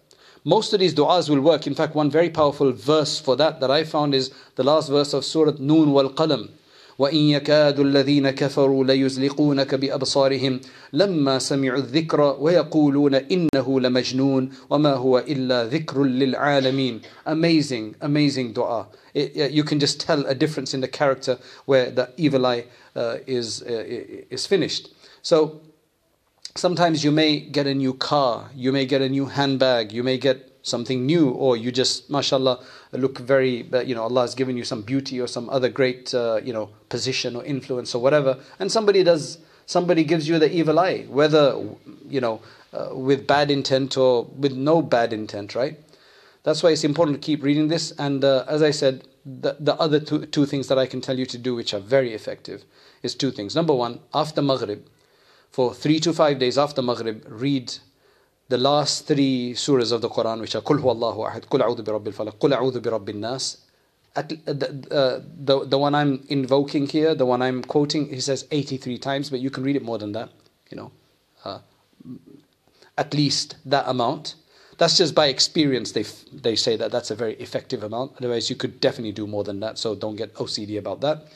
Most 0.45 0.73
of 0.73 0.81
these 0.81 0.93
du'as 0.93 1.29
will 1.29 1.39
work. 1.39 1.67
In 1.67 1.73
fact 1.73 1.95
one 1.95 2.09
very 2.12 2.29
powerful 2.29 2.73
verse 2.73 3.19
for 3.19 3.38
that 3.38 3.62
that 3.62 3.71
i 3.71 3.83
found 3.83 4.13
is 4.13 4.31
the 4.55 4.63
last 4.63 4.89
verse 4.89 5.13
of 5.13 5.23
surah 5.23 5.53
noon 5.59 5.93
wal 5.93 6.09
qalam 6.09 6.49
وإن 6.98 7.16
يكاد 7.16 7.81
الذين 7.81 8.31
كفروا 8.31 8.85
ليزلقونك 8.85 9.74
بأبصارهم 9.74 10.61
لما 10.92 11.38
سمعوا 11.38 11.79
الذكر 11.79 12.37
ويقولون 12.40 13.14
إنه 13.14 13.81
لمجنون 13.81 14.51
وما 14.70 14.94
هو 14.94 15.18
إلا 15.18 15.64
ذكر 15.64 16.05
للعالمين 16.05 17.01
Amazing, 17.27 17.94
amazing 18.01 18.53
dua. 18.53 18.87
It, 19.14 19.53
you 19.53 19.64
can 19.64 19.79
just 19.79 20.01
tell 20.01 20.27
a 20.27 20.35
difference 20.35 20.74
in 20.74 20.81
the 20.81 20.88
character 20.88 21.38
where 21.66 21.90
the 21.90 22.11
evil 22.16 22.46
eye 22.46 22.64
uh, 22.96 23.18
is, 23.27 23.62
uh, 23.62 23.85
is 24.31 24.46
finished. 24.46 24.88
So 25.22 25.61
sometimes 26.57 27.05
you 27.05 27.12
may 27.12 27.40
get 27.40 27.66
a 27.66 27.74
new 27.74 27.94
car, 27.94 28.51
you 28.55 28.72
may 28.72 28.87
get 28.87 29.03
a 29.03 29.09
new 29.09 29.27
handbag, 29.27 29.92
you 29.92 30.03
may 30.03 30.18
get 30.18 30.59
something 30.62 31.07
new, 31.07 31.31
or 31.31 31.57
you 31.57 31.70
just, 31.72 32.11
mashallah, 32.11 32.64
look 32.97 33.19
very, 33.19 33.67
you 33.86 33.95
know, 33.95 34.03
Allah 34.03 34.21
has 34.21 34.36
given 34.36 34.58
you 34.58 34.63
some 34.63 34.82
beauty 34.82 35.19
or 35.19 35.27
some 35.27 35.49
other 35.49 35.69
great, 35.69 36.13
uh, 36.13 36.39
you 36.43 36.53
know, 36.53 36.69
position 36.89 37.36
or 37.36 37.43
influence 37.43 37.95
or 37.95 38.01
whatever, 38.01 38.38
and 38.60 38.71
somebody 38.71 39.03
does, 39.03 39.39
somebody 39.65 40.03
gives 40.03 40.27
you 40.27 40.39
the 40.39 40.51
evil 40.51 40.79
eye, 40.79 41.03
whether, 41.03 41.56
you 42.08 42.21
know, 42.21 42.41
uh, 42.73 42.89
with 42.93 43.27
bad 43.27 43.51
intent 43.51 43.97
or 43.97 44.25
with 44.25 44.53
no 44.53 44.82
bad 44.82 45.13
intent, 45.13 45.56
right? 45.56 45.79
That's 46.43 46.62
why 46.62 46.71
it's 46.71 46.84
important 46.84 47.21
to 47.21 47.25
keep 47.25 47.43
reading 47.43 47.67
this. 47.67 47.91
And 47.97 48.23
uh, 48.23 48.45
as 48.47 48.62
I 48.62 48.71
said, 48.71 49.08
the, 49.25 49.56
the 49.60 49.75
other 49.75 49.99
two, 49.99 50.25
two 50.25 50.45
things 50.45 50.67
that 50.67 50.77
I 50.77 50.86
can 50.86 50.99
tell 50.99 51.17
you 51.17 51.25
to 51.27 51.38
do, 51.38 51.56
which 51.56 51.73
are 51.73 51.79
very 51.79 52.13
effective, 52.13 52.65
is 53.01 53.15
two 53.15 53.32
things. 53.32 53.56
Number 53.56 53.73
one, 53.73 53.99
after 54.13 54.41
Maghrib, 54.41 54.86
for 55.51 55.73
three 55.73 55.99
to 55.99 56.13
five 56.13 56.39
days 56.39 56.58
after 56.58 56.82
Maghrib, 56.82 57.23
read 57.27 57.73
the 58.49 58.58
last 58.58 59.08
three 59.08 59.53
surahs 59.53 59.91
of 59.91 60.01
the 60.01 60.10
Quran, 60.10 60.41
which 60.41 60.56
are 60.56 60.62
Qul 60.62 60.79
Huwallahu 60.79 61.29
Ahad, 61.29 61.47
Qul 61.47 61.62
A'udhu 61.62 61.84
bi 61.84 61.91
Rabbil 61.91 62.13
Falaq, 62.13 62.34
Qul 62.38 62.58
A'udhu 62.58 62.82
bi 62.82 62.89
Rabbin 62.89 63.19
Nas. 63.19 63.58
At, 64.15 64.32
uh, 64.32 64.53
the, 64.53 64.88
uh, 64.91 65.21
the, 65.38 65.65
the 65.65 65.77
one 65.77 65.95
I'm 65.95 66.23
invoking 66.29 66.88
here, 66.88 67.15
the 67.15 67.25
one 67.25 67.41
I'm 67.41 67.63
quoting, 67.63 68.10
he 68.10 68.19
says 68.19 68.45
83 68.51 68.97
times, 68.99 69.29
but 69.29 69.39
you 69.39 69.49
can 69.49 69.63
read 69.63 69.75
it 69.75 69.84
more 69.84 69.97
than 69.97 70.12
that, 70.12 70.29
you 70.69 70.77
know, 70.77 70.91
uh, 71.45 71.60
at 72.97 73.13
least 73.13 73.56
that 73.65 73.88
amount. 73.88 74.36
That's 74.77 74.97
just 74.97 75.15
by 75.15 75.27
experience, 75.27 75.93
they, 75.93 76.03
they 76.32 76.56
say 76.56 76.75
that 76.75 76.91
that's 76.91 77.10
a 77.10 77.15
very 77.15 77.34
effective 77.36 77.82
amount. 77.82 78.13
Otherwise, 78.17 78.49
you 78.49 78.56
could 78.56 78.79
definitely 78.79 79.13
do 79.13 79.25
more 79.25 79.43
than 79.43 79.60
that, 79.62 79.79
so 79.79 79.95
don't 79.95 80.15
get 80.15 80.34
OCD 80.36 80.77
about 80.77 81.01
that. 81.01 81.27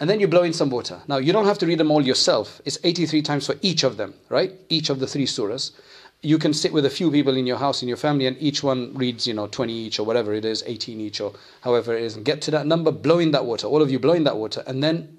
And 0.00 0.08
then 0.08 0.20
you 0.20 0.28
blow 0.28 0.44
in 0.44 0.52
some 0.52 0.70
water. 0.70 1.02
Now, 1.08 1.16
you 1.16 1.32
don't 1.32 1.46
have 1.46 1.58
to 1.58 1.66
read 1.66 1.78
them 1.78 1.90
all 1.90 2.02
yourself. 2.02 2.62
It's 2.64 2.78
83 2.84 3.20
times 3.22 3.46
for 3.46 3.56
each 3.60 3.82
of 3.82 3.96
them, 3.96 4.14
right? 4.28 4.52
Each 4.68 4.90
of 4.90 5.00
the 5.00 5.06
three 5.06 5.26
surahs 5.26 5.72
you 6.20 6.38
can 6.38 6.52
sit 6.52 6.72
with 6.72 6.84
a 6.84 6.90
few 6.90 7.10
people 7.10 7.36
in 7.36 7.46
your 7.46 7.58
house 7.58 7.82
in 7.82 7.88
your 7.88 7.96
family 7.96 8.26
and 8.26 8.36
each 8.40 8.62
one 8.62 8.92
reads 8.94 9.26
you 9.26 9.34
know 9.34 9.46
20 9.46 9.72
each 9.72 9.98
or 10.00 10.04
whatever 10.04 10.34
it 10.34 10.44
is 10.44 10.64
18 10.66 11.00
each 11.00 11.20
or 11.20 11.32
however 11.60 11.96
it 11.96 12.02
is 12.02 12.16
and 12.16 12.24
get 12.24 12.42
to 12.42 12.50
that 12.50 12.66
number 12.66 12.90
blow 12.90 13.18
in 13.18 13.30
that 13.30 13.44
water 13.44 13.66
all 13.66 13.82
of 13.82 13.90
you 13.90 13.98
blow 13.98 14.14
in 14.14 14.24
that 14.24 14.36
water 14.36 14.64
and 14.66 14.82
then 14.82 15.18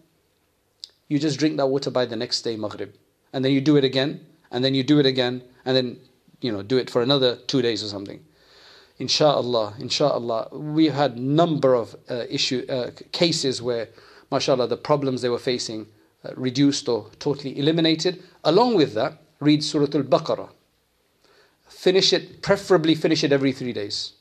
you 1.10 1.18
just 1.18 1.40
drink 1.40 1.58
that 1.58 1.68
water 1.68 1.92
by 1.92 2.06
the 2.06 2.16
next 2.16 2.44
day 2.44 2.56
maghrib. 2.56 2.94
And 3.34 3.44
then 3.44 3.52
you 3.52 3.60
do 3.60 3.76
it 3.76 3.84
again 3.84 4.26
and 4.52 4.64
then 4.64 4.74
you 4.74 4.84
do 4.84 5.00
it 5.00 5.06
again 5.06 5.44
and 5.66 5.76
then 5.76 6.00
you 6.40 6.52
know 6.52 6.62
do 6.62 6.78
it 6.78 6.90
for 6.90 7.02
another 7.02 7.36
two 7.36 7.62
days 7.62 7.84
or 7.84 7.88
something. 7.88 8.24
Inshallah 9.00 9.76
inshallah 9.80 10.50
we've 10.52 10.94
had 10.94 11.18
number 11.18 11.74
of 11.74 11.96
uh, 12.10 12.26
issue 12.30 12.66
uh, 12.70 12.92
cases 13.12 13.62
where 13.62 13.90
mashallah 14.32 14.68
the 14.68 14.78
problems 14.78 15.22
they 15.22 15.30
were 15.30 15.40
facing 15.40 15.88
uh, 16.24 16.32
reduced 16.36 16.88
or 16.88 17.10
totally 17.20 17.58
eliminated. 17.58 18.24
Along 18.44 18.76
with 18.76 18.94
that 18.94 19.22
read 19.40 19.64
surah 19.64 19.88
al-baqarah 19.94 20.50
finish 21.80 22.12
it, 22.12 22.42
preferably 22.42 22.94
finish 22.94 23.24
it 23.24 23.32
every 23.32 23.54
three 23.54 23.72
days. 23.72 24.12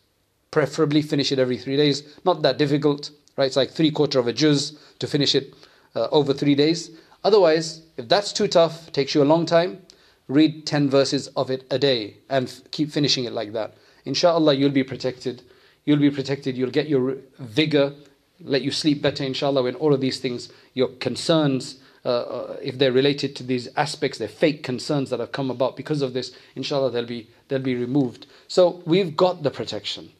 Preferably 0.52 1.02
finish 1.02 1.32
it 1.32 1.40
every 1.40 1.58
three 1.58 1.76
days. 1.76 2.16
Not 2.24 2.42
that 2.42 2.56
difficult, 2.56 3.10
right? 3.36 3.46
It's 3.46 3.56
like 3.56 3.72
three 3.72 3.90
quarter 3.90 4.20
of 4.20 4.28
a 4.28 4.32
juz 4.32 4.78
to 5.00 5.08
finish 5.08 5.34
it 5.34 5.52
uh, 5.96 6.06
over 6.12 6.32
three 6.32 6.54
days. 6.54 6.92
Otherwise, 7.24 7.82
if 7.96 8.08
that's 8.08 8.32
too 8.32 8.46
tough, 8.46 8.92
takes 8.92 9.12
you 9.12 9.24
a 9.24 9.32
long 9.32 9.44
time, 9.44 9.82
read 10.28 10.66
10 10.66 10.88
verses 10.88 11.26
of 11.34 11.50
it 11.50 11.64
a 11.68 11.80
day 11.80 12.18
and 12.30 12.46
f- 12.46 12.60
keep 12.70 12.92
finishing 12.92 13.24
it 13.24 13.32
like 13.32 13.52
that. 13.54 13.74
Inshallah, 14.04 14.54
you'll 14.54 14.70
be 14.70 14.84
protected. 14.84 15.42
You'll 15.84 15.98
be 15.98 16.12
protected. 16.12 16.56
You'll 16.56 16.70
get 16.70 16.88
your 16.88 17.16
vigor, 17.40 17.92
let 18.40 18.62
you 18.62 18.70
sleep 18.70 19.02
better, 19.02 19.24
inshallah, 19.24 19.64
when 19.64 19.74
all 19.74 19.92
of 19.92 20.00
these 20.00 20.20
things, 20.20 20.48
your 20.74 20.90
concerns, 21.00 21.80
uh, 22.04 22.08
uh, 22.08 22.56
if 22.62 22.78
they're 22.78 22.92
related 22.92 23.34
to 23.36 23.42
these 23.42 23.68
aspects, 23.76 24.18
they're 24.18 24.28
fake 24.28 24.62
concerns 24.62 25.10
that 25.10 25.20
have 25.20 25.32
come 25.32 25.50
about 25.50 25.76
because 25.76 26.02
of 26.02 26.14
this, 26.14 26.32
inshallah, 26.54 26.90
they'll 26.90 27.04
be, 27.04 27.28
they'll 27.48 27.58
be 27.58 27.74
removed. 27.74 28.26
So 28.46 28.82
we've 28.86 29.16
got 29.16 29.42
the 29.42 29.50
protection. 29.50 30.10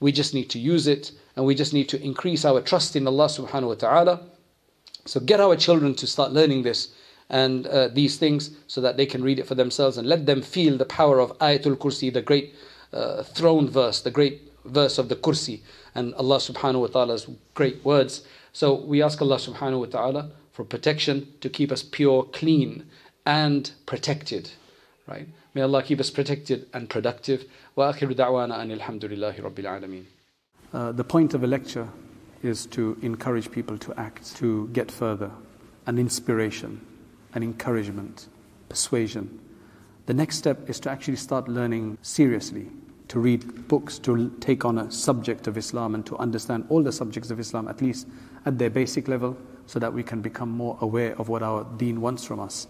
We 0.00 0.12
just 0.12 0.34
need 0.34 0.50
to 0.50 0.58
use 0.58 0.86
it 0.86 1.12
and 1.36 1.44
we 1.44 1.54
just 1.54 1.72
need 1.72 1.88
to 1.90 2.02
increase 2.02 2.44
our 2.44 2.60
trust 2.60 2.96
in 2.96 3.06
Allah 3.06 3.26
subhanahu 3.26 3.68
wa 3.68 3.74
ta'ala. 3.74 4.20
So 5.06 5.20
get 5.20 5.40
our 5.40 5.56
children 5.56 5.94
to 5.96 6.06
start 6.06 6.32
learning 6.32 6.62
this 6.62 6.94
and 7.30 7.66
uh, 7.66 7.88
these 7.88 8.16
things 8.16 8.50
so 8.66 8.80
that 8.80 8.96
they 8.96 9.06
can 9.06 9.22
read 9.22 9.38
it 9.38 9.46
for 9.46 9.54
themselves 9.54 9.98
and 9.98 10.08
let 10.08 10.26
them 10.26 10.42
feel 10.42 10.76
the 10.76 10.84
power 10.84 11.20
of 11.20 11.36
Ayatul 11.38 11.76
Kursi, 11.76 12.12
the 12.12 12.22
great 12.22 12.54
uh, 12.92 13.22
throne 13.22 13.68
verse, 13.68 14.00
the 14.00 14.10
great 14.10 14.52
verse 14.64 14.98
of 14.98 15.08
the 15.08 15.16
Kursi, 15.16 15.60
and 15.94 16.14
Allah 16.14 16.36
subhanahu 16.36 16.80
wa 16.80 16.86
ta'ala's 16.88 17.28
great 17.54 17.84
words. 17.84 18.22
So 18.52 18.74
we 18.74 19.02
ask 19.02 19.20
Allah 19.20 19.36
subhanahu 19.36 19.80
wa 19.80 19.86
ta'ala 19.86 20.30
for 20.57 20.63
protection 20.63 21.27
to 21.41 21.49
keep 21.49 21.71
us 21.71 21.83
pure, 21.83 22.23
clean, 22.23 22.85
and 23.25 23.71
protected. 23.85 24.51
Right? 25.07 25.27
May 25.53 25.61
Allah 25.61 25.83
keep 25.83 25.99
us 25.99 26.09
protected 26.09 26.67
and 26.73 26.89
productive. 26.89 27.45
وآخر 27.77 28.13
دعوانا 28.13 28.61
أن 28.61 28.71
الحمد 28.71 29.05
لله 29.05 29.41
رب 29.41 29.59
العالمين. 29.59 30.05
Uh, 30.73 30.91
the 30.91 31.03
point 31.03 31.33
of 31.33 31.43
a 31.43 31.47
lecture 31.47 31.87
is 32.41 32.65
to 32.67 32.97
encourage 33.01 33.51
people 33.51 33.77
to 33.77 33.93
act, 33.97 34.35
to 34.37 34.67
get 34.73 34.91
further, 34.91 35.31
an 35.85 35.97
inspiration, 35.97 36.81
an 37.33 37.43
encouragement, 37.43 38.27
persuasion. 38.69 39.39
The 40.05 40.13
next 40.13 40.37
step 40.37 40.69
is 40.69 40.79
to 40.81 40.89
actually 40.89 41.15
start 41.17 41.47
learning 41.47 41.97
seriously, 42.01 42.67
to 43.07 43.19
read 43.19 43.67
books, 43.67 43.99
to 43.99 44.29
take 44.39 44.65
on 44.65 44.77
a 44.77 44.91
subject 44.91 45.47
of 45.47 45.57
Islam 45.57 45.95
and 45.95 46.05
to 46.05 46.17
understand 46.17 46.65
all 46.69 46.83
the 46.83 46.91
subjects 46.91 47.31
of 47.31 47.39
Islam, 47.39 47.67
at 47.67 47.81
least 47.81 48.07
at 48.45 48.57
their 48.57 48.69
basic 48.69 49.07
level, 49.07 49.37
so 49.68 49.78
that 49.78 49.92
we 49.92 50.02
can 50.02 50.22
become 50.22 50.48
more 50.48 50.78
aware 50.80 51.14
of 51.20 51.28
what 51.28 51.42
our 51.42 51.62
deen 51.76 52.00
wants 52.00 52.24
from 52.24 52.40
us. 52.40 52.66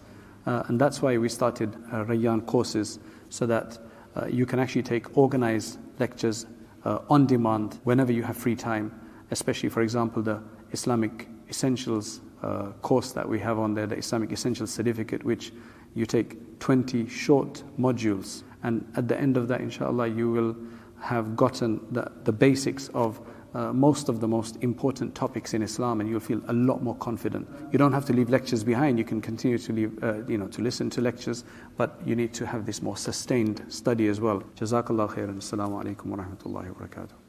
Uh, 0.47 0.65
and 0.67 0.81
that's 0.81 1.01
why 1.01 1.17
we 1.17 1.29
started 1.29 1.73
uh, 1.93 2.05
Rayyan 2.05 2.45
courses, 2.45 2.99
so 3.29 3.47
that 3.47 3.79
uh, 4.17 4.27
you 4.27 4.45
can 4.45 4.59
actually 4.59 4.83
take 4.83 5.17
organized 5.17 5.79
lectures 6.01 6.47
uh, 6.85 6.99
on 7.09 7.25
demand 7.25 7.79
whenever 7.85 8.11
you 8.11 8.25
have 8.25 8.37
free 8.37 8.57
time, 8.57 8.93
especially, 9.31 9.69
for 9.69 9.81
example, 9.81 10.23
the 10.23 10.43
Islamic 10.73 11.29
Essentials 11.49 12.21
uh, 12.43 12.73
course 12.83 13.13
that 13.13 13.29
we 13.29 13.39
have 13.39 13.61
on 13.61 13.75
there, 13.75 13.87
the 13.87 13.97
Islamic 13.97 14.33
Essentials 14.33 14.73
Certificate, 14.73 15.23
which 15.23 15.53
you 15.95 16.05
take 16.05 16.59
20 16.59 17.09
short 17.09 17.63
modules. 17.79 18.43
And 18.65 18.85
at 18.97 19.07
the 19.07 19.17
end 19.17 19.37
of 19.37 19.47
that, 19.49 19.61
inshallah, 19.61 20.09
you 20.09 20.33
will 20.33 20.57
have 21.01 21.37
gotten 21.37 21.81
the, 21.93 22.11
the 22.25 22.33
basics 22.33 22.89
of 22.89 23.21
uh, 23.55 23.73
most 23.73 24.09
of 24.09 24.21
the 24.21 24.29
most 24.29 24.57
important 24.63 25.15
topics 25.15 25.55
in 25.55 25.63
Islam, 25.63 26.01
and 26.01 26.09
you'll 26.09 26.21
feel 26.21 26.41
a 26.49 26.53
lot 26.53 26.83
more 26.83 26.97
confident. 26.97 27.49
You 27.73 27.79
don't 27.79 27.93
have 27.93 28.05
to 28.07 28.13
leave 28.13 28.31
lectures 28.31 28.63
behind. 28.63 28.99
You 28.99 29.05
can 29.05 29.21
continue 29.21 29.59
to 29.59 29.73
leave, 29.73 30.03
uh, 30.03 30.25
you 30.27 30.39
know, 30.39 30.49
to 30.49 30.63
listen 30.63 30.91
to 30.91 31.01
lectures, 31.01 31.45
but 31.77 31.99
you 32.05 32.15
need 32.15 32.33
to 32.35 32.47
have 32.47 32.67
this 32.67 32.83
more 32.83 32.97
sustained 32.97 33.65
study 33.69 34.09
as 34.09 34.21
well. 34.21 34.43
Jazakallah 34.57 35.11
khairan. 35.11 35.37
Assalamu 35.39 35.83
alaikum 35.83 36.07
wa 36.07 36.19
rahmatullahi 36.19 36.75
wa 36.75 36.87
barakatuh. 36.87 37.28